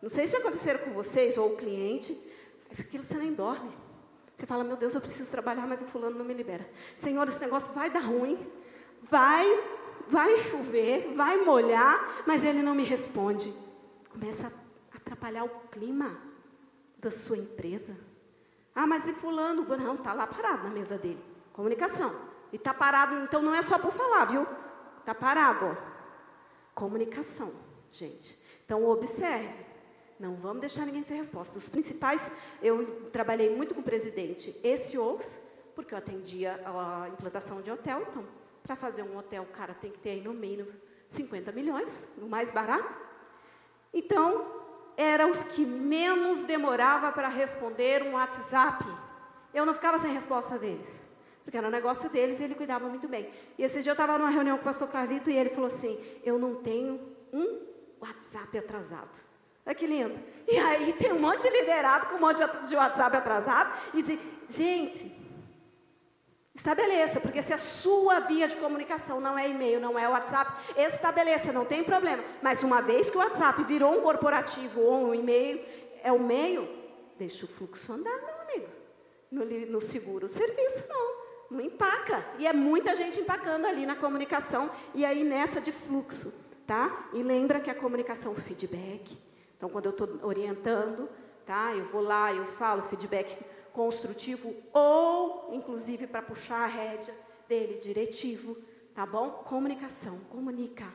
[0.00, 2.16] Não sei se aconteceram com vocês ou o cliente,
[2.68, 3.72] mas aquilo você nem dorme.
[4.36, 6.64] Você fala, meu Deus, eu preciso trabalhar, mas o fulano não me libera.
[6.98, 8.38] Senhor, esse negócio vai dar ruim,
[9.02, 9.44] vai,
[10.08, 13.52] vai chover, vai molhar, mas ele não me responde.
[14.08, 14.61] Começa a
[15.12, 16.16] atrapalhar o clima
[16.98, 17.94] da sua empresa.
[18.74, 19.64] Ah, mas e fulano?
[19.76, 21.22] Não, está lá parado na mesa dele.
[21.52, 22.14] Comunicação.
[22.50, 24.46] E está parado, então não é só por falar, viu?
[25.00, 25.76] Está parado.
[26.74, 27.52] Comunicação,
[27.90, 28.38] gente.
[28.64, 29.66] Então, observe.
[30.18, 31.58] Não vamos deixar ninguém sem resposta.
[31.58, 32.30] Os principais,
[32.62, 35.38] eu trabalhei muito com o presidente esse OUS,
[35.74, 38.06] porque eu atendia a implantação de hotel.
[38.08, 38.24] Então,
[38.62, 40.70] para fazer um hotel, o cara tem que ter aí no mínimo
[41.08, 42.96] 50 milhões, no mais barato.
[43.92, 44.61] Então,
[44.96, 48.84] eram os que menos demorava para responder um WhatsApp.
[49.52, 51.02] Eu não ficava sem resposta deles
[51.44, 53.28] porque era o negócio deles e ele cuidava muito bem.
[53.58, 55.98] E esse dia eu estava numa reunião com o pastor Carlito e ele falou assim:
[56.24, 57.00] Eu não tenho
[57.32, 57.60] um
[58.00, 59.18] WhatsApp atrasado.
[59.64, 60.18] Olha que lindo.
[60.48, 64.18] E aí tem um monte de liderado com um monte de WhatsApp atrasado e de,
[64.48, 65.04] gente,
[66.54, 71.50] Estabeleça, porque se a sua via de comunicação não é e-mail, não é WhatsApp, estabeleça,
[71.50, 72.22] não tem problema.
[72.42, 75.64] Mas uma vez que o WhatsApp virou um corporativo ou um e-mail,
[76.02, 76.68] é o meio,
[77.18, 78.68] deixa o fluxo andar, meu amigo.
[79.30, 81.22] No, no seguro serviço, não.
[81.52, 82.24] Não empaca.
[82.38, 86.32] E é muita gente empacando ali na comunicação e aí nessa de fluxo,
[86.66, 87.08] tá?
[87.14, 89.18] E lembra que a comunicação feedback.
[89.56, 91.08] Então, quando eu estou orientando,
[91.46, 91.72] tá?
[91.74, 93.38] Eu vou lá, eu falo feedback
[93.72, 97.14] construtivo ou, inclusive, para puxar a rédea
[97.48, 98.56] dele, diretivo,
[98.94, 99.30] tá bom?
[99.30, 100.86] Comunicação, comunica,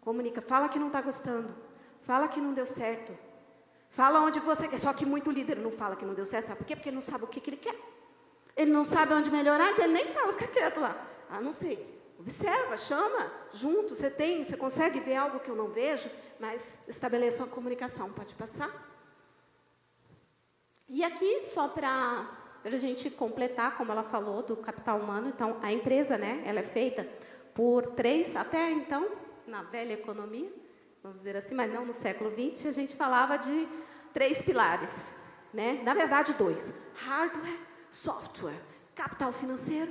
[0.00, 0.40] comunica.
[0.40, 1.54] Fala que não está gostando,
[2.02, 3.16] fala que não deu certo,
[3.90, 4.78] fala onde você quer.
[4.78, 6.76] Só que muito líder não fala que não deu certo, sabe por quê?
[6.76, 7.76] Porque ele não sabe o que, que ele quer.
[8.56, 11.08] Ele não sabe onde melhorar, então ele nem fala, fica quieto lá.
[11.30, 12.02] Ah, não sei.
[12.18, 16.08] Observa, chama, junto, você tem, você consegue ver algo que eu não vejo,
[16.38, 18.12] mas estabeleça uma comunicação.
[18.12, 18.91] Pode passar?
[20.94, 22.28] E aqui, só para
[22.62, 26.62] a gente completar, como ela falou, do capital humano, então, a empresa, né, ela é
[26.62, 27.08] feita
[27.54, 29.10] por três, até então,
[29.46, 30.52] na velha economia,
[31.02, 33.66] vamos dizer assim, mas não no século XX, a gente falava de
[34.12, 35.06] três pilares,
[35.50, 35.80] né?
[35.82, 38.60] Na verdade, dois: hardware, software,
[38.94, 39.90] capital financeiro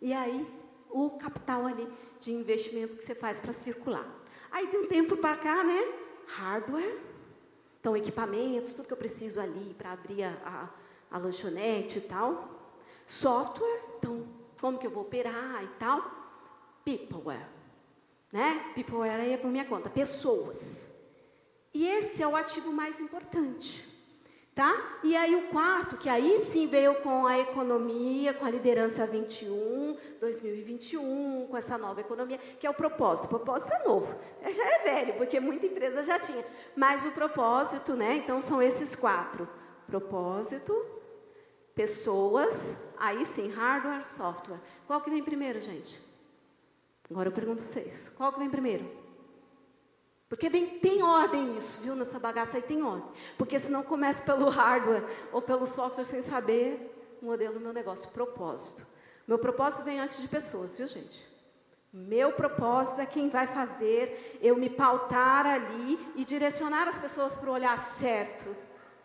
[0.00, 0.46] e aí
[0.88, 1.88] o capital ali
[2.20, 4.06] de investimento que você faz para circular.
[4.52, 5.94] Aí de um tempo para cá, né?
[6.28, 6.96] Hardware,
[7.88, 10.68] então, equipamentos, tudo que eu preciso ali para abrir a,
[11.10, 12.46] a, a lanchonete e tal.
[13.06, 14.28] Software, então,
[14.60, 16.02] como que eu vou operar e tal.
[16.84, 17.48] Peopleware,
[18.30, 18.72] né?
[18.74, 20.90] Peopleware aí é por minha conta, pessoas.
[21.72, 23.88] E esse é o ativo mais importante.
[24.58, 24.98] Tá?
[25.04, 29.96] E aí o quarto, que aí sim veio com a economia, com a liderança 21,
[30.18, 33.26] 2021, com essa nova economia, que é o propósito.
[33.26, 36.44] O propósito é novo, é, já é velho, porque muita empresa já tinha.
[36.74, 38.16] Mas o propósito, né?
[38.16, 39.48] Então são esses quatro:
[39.86, 40.74] propósito,
[41.72, 44.58] pessoas, aí sim, hardware, software.
[44.88, 46.02] Qual que vem primeiro, gente?
[47.08, 48.90] Agora eu pergunto vocês: qual que vem primeiro?
[50.28, 51.96] Porque vem, tem ordem nisso, viu?
[51.96, 53.08] Nessa bagaça aí tem ordem.
[53.38, 58.10] Porque senão começa pelo hardware ou pelo software sem saber o modelo do meu negócio,
[58.10, 58.86] propósito.
[59.26, 61.26] Meu propósito vem antes de pessoas, viu, gente?
[61.92, 67.48] Meu propósito é quem vai fazer eu me pautar ali e direcionar as pessoas para
[67.48, 68.54] o olhar certo,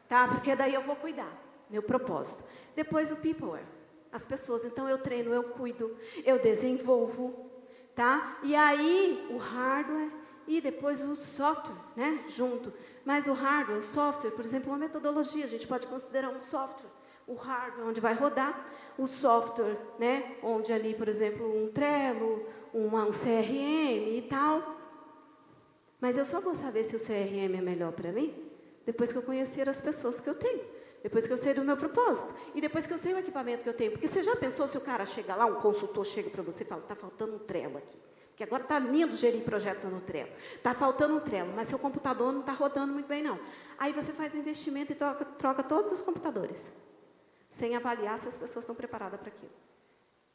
[0.09, 0.27] tá?
[0.27, 1.31] Porque daí eu vou cuidar.
[1.69, 2.43] Meu propósito.
[2.75, 3.65] Depois o peopleware,
[4.11, 4.65] as pessoas.
[4.65, 7.49] Então eu treino, eu cuido, eu desenvolvo,
[7.95, 8.37] tá?
[8.43, 10.11] E aí o hardware
[10.47, 12.73] e depois o software, né, junto.
[13.05, 16.89] Mas o hardware, o software, por exemplo, uma metodologia, a gente pode considerar um software.
[17.27, 18.65] O hardware, onde vai rodar,
[18.97, 24.77] o software, né, onde ali, por exemplo, um Trello, um CRM e tal.
[25.99, 28.51] Mas eu só vou saber se o CRM é melhor para mim
[28.85, 30.61] depois que eu conhecer as pessoas que eu tenho.
[31.01, 32.33] Depois que eu sei do meu propósito.
[32.55, 33.91] E depois que eu sei o equipamento que eu tenho.
[33.91, 36.65] Porque você já pensou se o cara chega lá, um consultor chega para você e
[36.65, 37.97] fala, está faltando um Trello aqui.
[38.33, 40.31] Porque agora está lindo gerir projeto no Trello.
[40.55, 43.39] Está faltando um Trello, mas seu computador não está rodando muito bem, não.
[43.77, 46.71] Aí você faz o investimento e troca, troca todos os computadores,
[47.51, 49.51] sem avaliar se as pessoas estão preparadas para aquilo.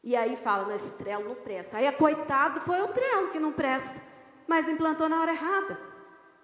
[0.05, 1.77] E aí fala, esse Trello não presta.
[1.77, 4.01] Aí, coitado, foi o Trello que não presta,
[4.47, 5.77] mas implantou na hora errada.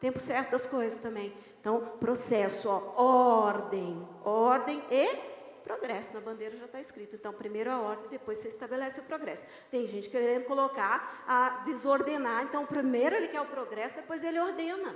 [0.01, 1.33] Tempo certo das coisas também.
[1.61, 5.34] Então, processo, ó, ordem, ordem e
[5.65, 6.13] progresso.
[6.15, 7.17] Na bandeira já está escrito.
[7.17, 9.45] Então, primeiro a ordem, depois você estabelece o progresso.
[9.71, 12.45] Tem gente querendo colocar, a desordenar.
[12.45, 14.95] Então, primeiro ele quer o progresso, depois ele ordena.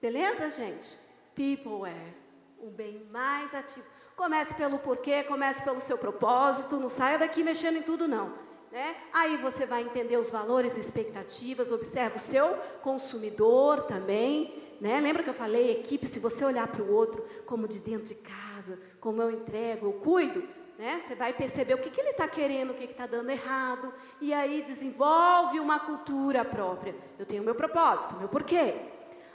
[0.00, 0.96] Beleza, gente?
[1.34, 2.14] Peopleware,
[2.58, 3.84] o bem mais ativo.
[4.14, 8.32] Comece pelo porquê, comece pelo seu propósito, não saia daqui mexendo em tudo, não.
[8.72, 8.96] Né?
[9.12, 14.65] Aí você vai entender os valores expectativas, observe o seu consumidor também.
[14.80, 15.00] Né?
[15.00, 18.14] Lembra que eu falei, equipe, se você olhar para o outro como de dentro de
[18.14, 20.46] casa, como eu entrego, eu cuido,
[20.78, 21.02] né?
[21.06, 24.32] Você vai perceber o que, que ele está querendo, o que está dando errado, e
[24.34, 26.94] aí desenvolve uma cultura própria.
[27.18, 28.74] Eu tenho meu propósito, meu porquê.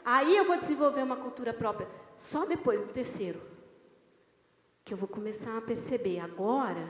[0.05, 1.87] Aí eu vou desenvolver uma cultura própria
[2.17, 3.41] só depois do terceiro.
[4.83, 6.19] Que eu vou começar a perceber.
[6.19, 6.87] Agora,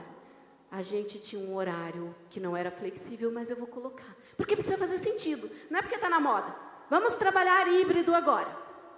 [0.70, 4.16] a gente tinha um horário que não era flexível, mas eu vou colocar.
[4.36, 5.50] Porque precisa fazer sentido.
[5.70, 6.54] Não é porque está na moda.
[6.88, 8.48] Vamos trabalhar híbrido agora.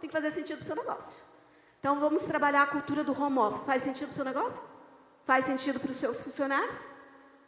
[0.01, 1.23] Tem que fazer sentido para o seu negócio.
[1.81, 3.65] Então vamos trabalhar a cultura do home office.
[3.65, 4.63] Faz sentido para o seu negócio?
[5.25, 6.79] Faz sentido para os seus funcionários?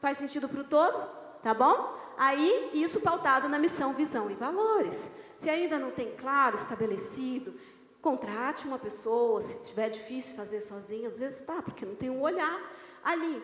[0.00, 0.98] Faz sentido para o todo?
[1.42, 1.94] Tá bom?
[2.18, 5.10] Aí, isso pautado na missão, visão e valores.
[5.36, 7.54] Se ainda não tem claro, estabelecido,
[8.00, 12.22] contrate uma pessoa, se tiver difícil fazer sozinho, às vezes tá, porque não tem um
[12.22, 12.60] olhar
[13.04, 13.42] ali,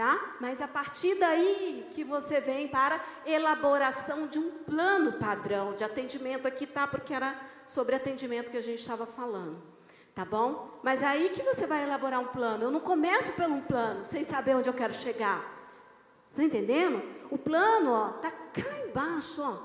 [0.00, 0.36] tá?
[0.40, 6.48] Mas a partir daí que você vem para elaboração de um plano padrão de atendimento
[6.48, 6.86] aqui, tá?
[6.86, 9.60] Porque era sobre atendimento que a gente estava falando.
[10.14, 10.80] Tá bom?
[10.82, 12.64] Mas é aí que você vai elaborar um plano.
[12.64, 15.44] Eu não começo pelo um plano, sem saber onde eu quero chegar.
[16.30, 17.02] Está entendendo?
[17.30, 19.58] O plano, ó, tá cá embaixo, ó.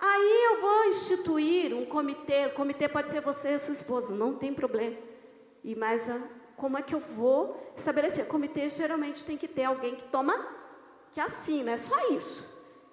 [0.00, 2.46] Aí eu vou instituir um comitê.
[2.46, 4.96] O comitê pode ser você e sua esposa, não tem problema.
[5.62, 6.18] E mais a,
[6.56, 8.26] como é que eu vou estabelecer?
[8.26, 10.34] Comitê geralmente tem que ter alguém que toma,
[11.12, 12.48] que assina, é só isso.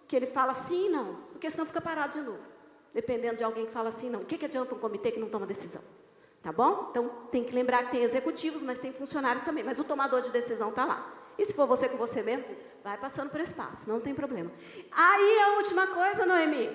[0.08, 2.54] Que ele fala sim e não, porque senão fica parado de novo.
[2.94, 4.22] Dependendo de alguém que fala assim, não.
[4.22, 5.82] O que, que adianta um comitê que não toma decisão?
[6.44, 6.90] Tá bom?
[6.92, 9.64] Então tem que lembrar que tem executivos, mas tem funcionários também.
[9.64, 11.12] Mas o tomador de decisão está lá.
[11.38, 12.46] E se for você com você mesmo,
[12.84, 14.52] vai passando por espaço, não tem problema.
[14.92, 16.70] Aí a última coisa, Noemi,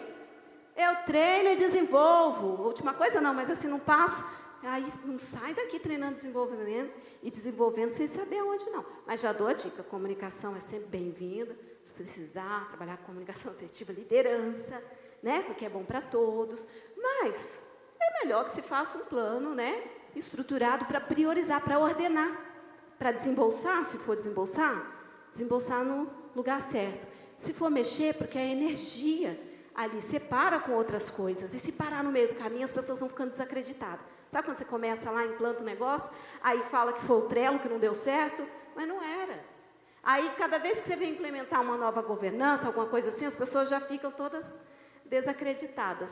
[0.74, 2.64] eu treino e desenvolvo.
[2.64, 4.24] Última coisa não, mas assim não passo.
[4.62, 6.92] Aí não sai daqui treinando desenvolvimento
[7.22, 8.84] e desenvolvendo sem saber onde não.
[9.06, 11.56] Mas já dou a dica, comunicação é sempre bem-vinda.
[11.84, 14.82] Se precisar, trabalhar com comunicação assertiva, liderança,
[15.22, 15.42] né?
[15.42, 16.66] Porque é bom para todos.
[16.96, 17.66] Mas
[18.00, 19.84] é melhor que se faça um plano, né?
[20.14, 22.36] Estruturado para priorizar, para ordenar,
[22.98, 24.92] para desembolsar, se for desembolsar,
[25.32, 27.06] desembolsar no lugar certo.
[27.38, 29.38] Se for mexer, porque a energia
[29.72, 31.54] ali separa com outras coisas.
[31.54, 34.17] E se parar no meio do caminho, as pessoas vão ficando desacreditadas.
[34.30, 36.10] Sabe quando você começa lá, implanta um negócio,
[36.42, 38.46] aí fala que foi o trelo que não deu certo?
[38.74, 39.42] Mas não era.
[40.02, 43.68] Aí, cada vez que você vem implementar uma nova governança, alguma coisa assim, as pessoas
[43.68, 44.44] já ficam todas
[45.04, 46.10] desacreditadas.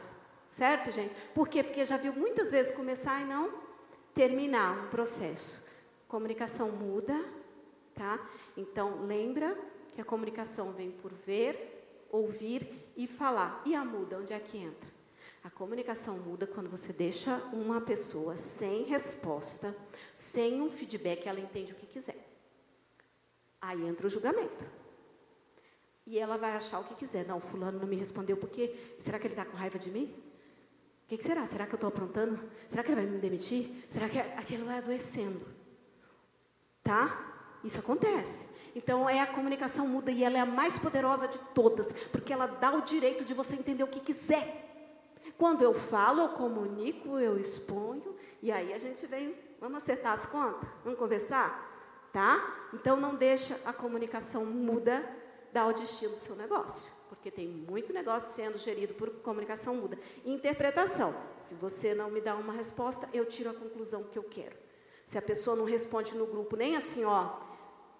[0.49, 1.15] Certo, gente?
[1.35, 1.63] Por quê?
[1.63, 3.53] Porque já viu muitas vezes começar e não
[4.15, 5.63] terminar um processo.
[6.09, 7.15] Comunicação muda,
[7.95, 8.19] tá?
[8.57, 9.57] Então, lembra
[9.95, 13.63] que a comunicação vem por ver, ouvir e falar.
[13.67, 14.96] E a muda, onde é que entra?
[15.47, 19.77] A comunicação muda quando você deixa uma pessoa sem resposta,
[20.17, 22.19] sem um feedback, ela entende o que quiser.
[23.61, 24.67] Aí entra o julgamento.
[26.05, 27.25] E ela vai achar o que quiser.
[27.29, 30.13] Não, fulano não me respondeu porque será que ele está com raiva de mim?
[31.05, 31.47] O que, que, será?
[31.47, 32.41] Será que eu estou aprontando?
[32.69, 33.87] Será que ele vai me demitir?
[33.89, 35.47] Será que aquilo vai adoecendo?
[36.83, 37.61] Tá?
[37.63, 38.49] Isso acontece.
[38.75, 42.49] Então é a comunicação muda e ela é a mais poderosa de todas, porque ela
[42.49, 44.66] dá o direito de você entender o que quiser.
[45.39, 50.25] Quando eu falo, eu comunico, eu exponho, e aí a gente vem, vamos acertar as
[50.25, 50.69] contas?
[50.83, 52.09] Vamos conversar?
[52.13, 52.69] Tá?
[52.73, 55.05] Então não deixa a comunicação muda
[55.53, 59.99] dar o destino do seu negócio, porque tem muito negócio sendo gerido por comunicação muda.
[60.25, 61.15] Interpretação.
[61.47, 64.57] Se você não me dá uma resposta, eu tiro a conclusão que eu quero.
[65.05, 67.37] Se a pessoa não responde no grupo, nem assim, ó,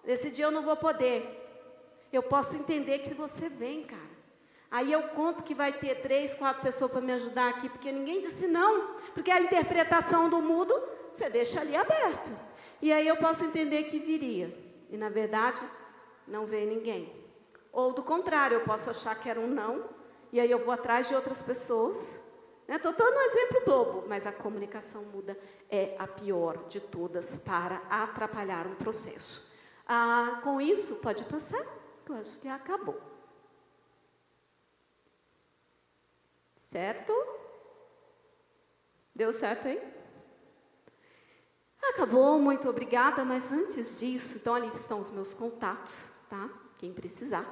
[0.03, 1.43] nesse dia eu não vou poder.
[2.11, 4.06] Eu posso entender que você vem, cara.
[4.69, 8.19] Aí eu conto que vai ter três, quatro pessoas para me ajudar aqui, porque ninguém
[8.19, 8.95] disse não.
[9.13, 10.73] Porque a interpretação do mudo,
[11.13, 12.31] você deixa ali aberto.
[12.81, 14.55] E aí eu posso entender que viria.
[14.89, 15.61] E na verdade,
[16.27, 17.13] não veio ninguém.
[17.71, 19.85] Ou do contrário, eu posso achar que era um não,
[20.31, 22.15] e aí eu vou atrás de outras pessoas.
[22.67, 22.97] Estou né?
[22.97, 25.37] dando um exemplo bobo, mas a comunicação muda
[25.69, 29.47] é a pior de todas para atrapalhar um processo.
[29.87, 31.65] Ah, com isso, pode passar?
[32.09, 33.06] Eu acho que acabou.
[36.67, 37.13] Certo?
[39.15, 39.81] Deu certo aí?
[41.81, 46.49] Acabou, muito obrigada, mas antes disso, então ali estão os meus contatos, tá?
[46.77, 47.45] Quem precisar.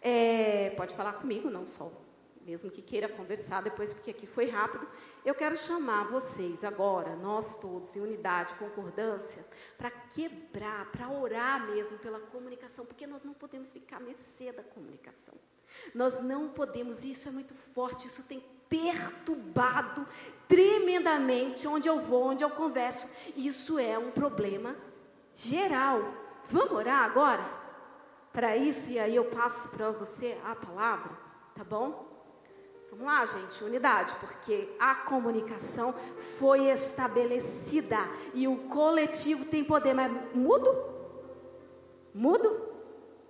[0.00, 1.92] É, pode falar comigo, não só,
[2.40, 4.88] mesmo que queira conversar depois, porque aqui foi rápido.
[5.24, 9.44] Eu quero chamar vocês agora, nós todos, em unidade, concordância,
[9.76, 14.62] para quebrar, para orar mesmo pela comunicação, porque nós não podemos ficar à mercê da
[14.62, 15.34] comunicação.
[15.94, 20.06] Nós não podemos, isso é muito forte, isso tem perturbado
[20.46, 23.06] tremendamente onde eu vou, onde eu converso.
[23.36, 24.76] Isso é um problema
[25.34, 26.02] geral.
[26.48, 27.42] Vamos orar agora?
[28.32, 31.10] Para isso, e aí eu passo para você a palavra,
[31.54, 32.06] tá bom?
[32.90, 35.94] Vamos lá, gente, unidade, porque a comunicação
[36.38, 37.98] foi estabelecida
[38.32, 40.68] e o coletivo tem poder, mas mudo?
[42.14, 42.68] Mudo?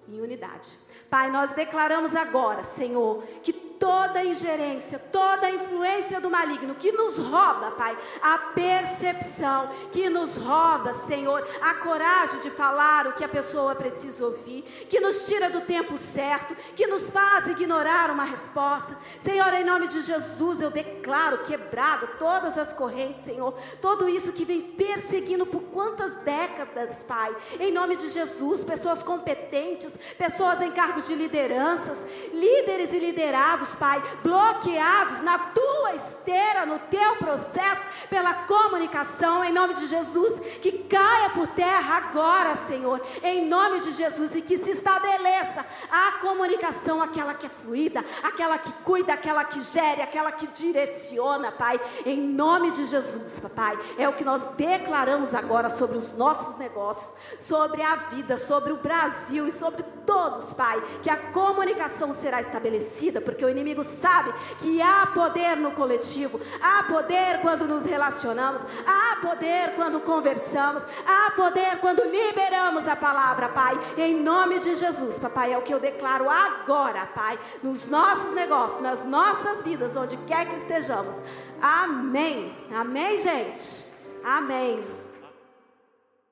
[0.08, 0.78] Em unidade.
[1.10, 7.72] Pai, nós declaramos agora, Senhor, que toda ingerência, toda influência do maligno que nos rouba,
[7.76, 13.74] Pai, a percepção, que nos rouba, Senhor, a coragem de falar o que a pessoa
[13.74, 18.96] precisa ouvir, que nos tira do tempo certo, que nos faz ignorar uma resposta.
[19.22, 24.44] Senhor, em nome de Jesus, eu declaro quebrado todas as correntes, Senhor, tudo isso que
[24.44, 31.06] vem perseguindo por quantas décadas, Pai, em nome de Jesus, pessoas competentes, pessoas em cargos
[31.06, 31.98] de lideranças,
[32.32, 39.74] líderes e liderados, Pai, bloqueados na tua esteira, no teu processo, pela comunicação, em nome
[39.74, 44.70] de Jesus, que caia por terra agora, Senhor, em nome de Jesus, e que se
[44.70, 50.46] estabeleça a comunicação, aquela que é fluida, aquela que cuida, aquela que gere, aquela que
[50.48, 56.16] direciona, Pai, em nome de Jesus, Papai, é o que nós declaramos agora sobre os
[56.16, 62.14] nossos negócios, sobre a vida, sobre o Brasil e sobre todos, Pai, que a comunicação
[62.14, 67.84] será estabelecida, porque o inimigo sabe que há poder no coletivo, há poder quando nos
[67.84, 74.74] relacionamos, há poder quando conversamos, há poder quando liberamos a palavra, Pai, em nome de
[74.74, 79.96] Jesus, Papai, é o que eu declaro agora, Pai, nos nossos negócios, nas nossas vidas,
[79.96, 81.14] onde quer que estejamos.
[81.60, 82.56] Amém.
[82.72, 83.84] Amém, gente.
[84.24, 84.97] Amém.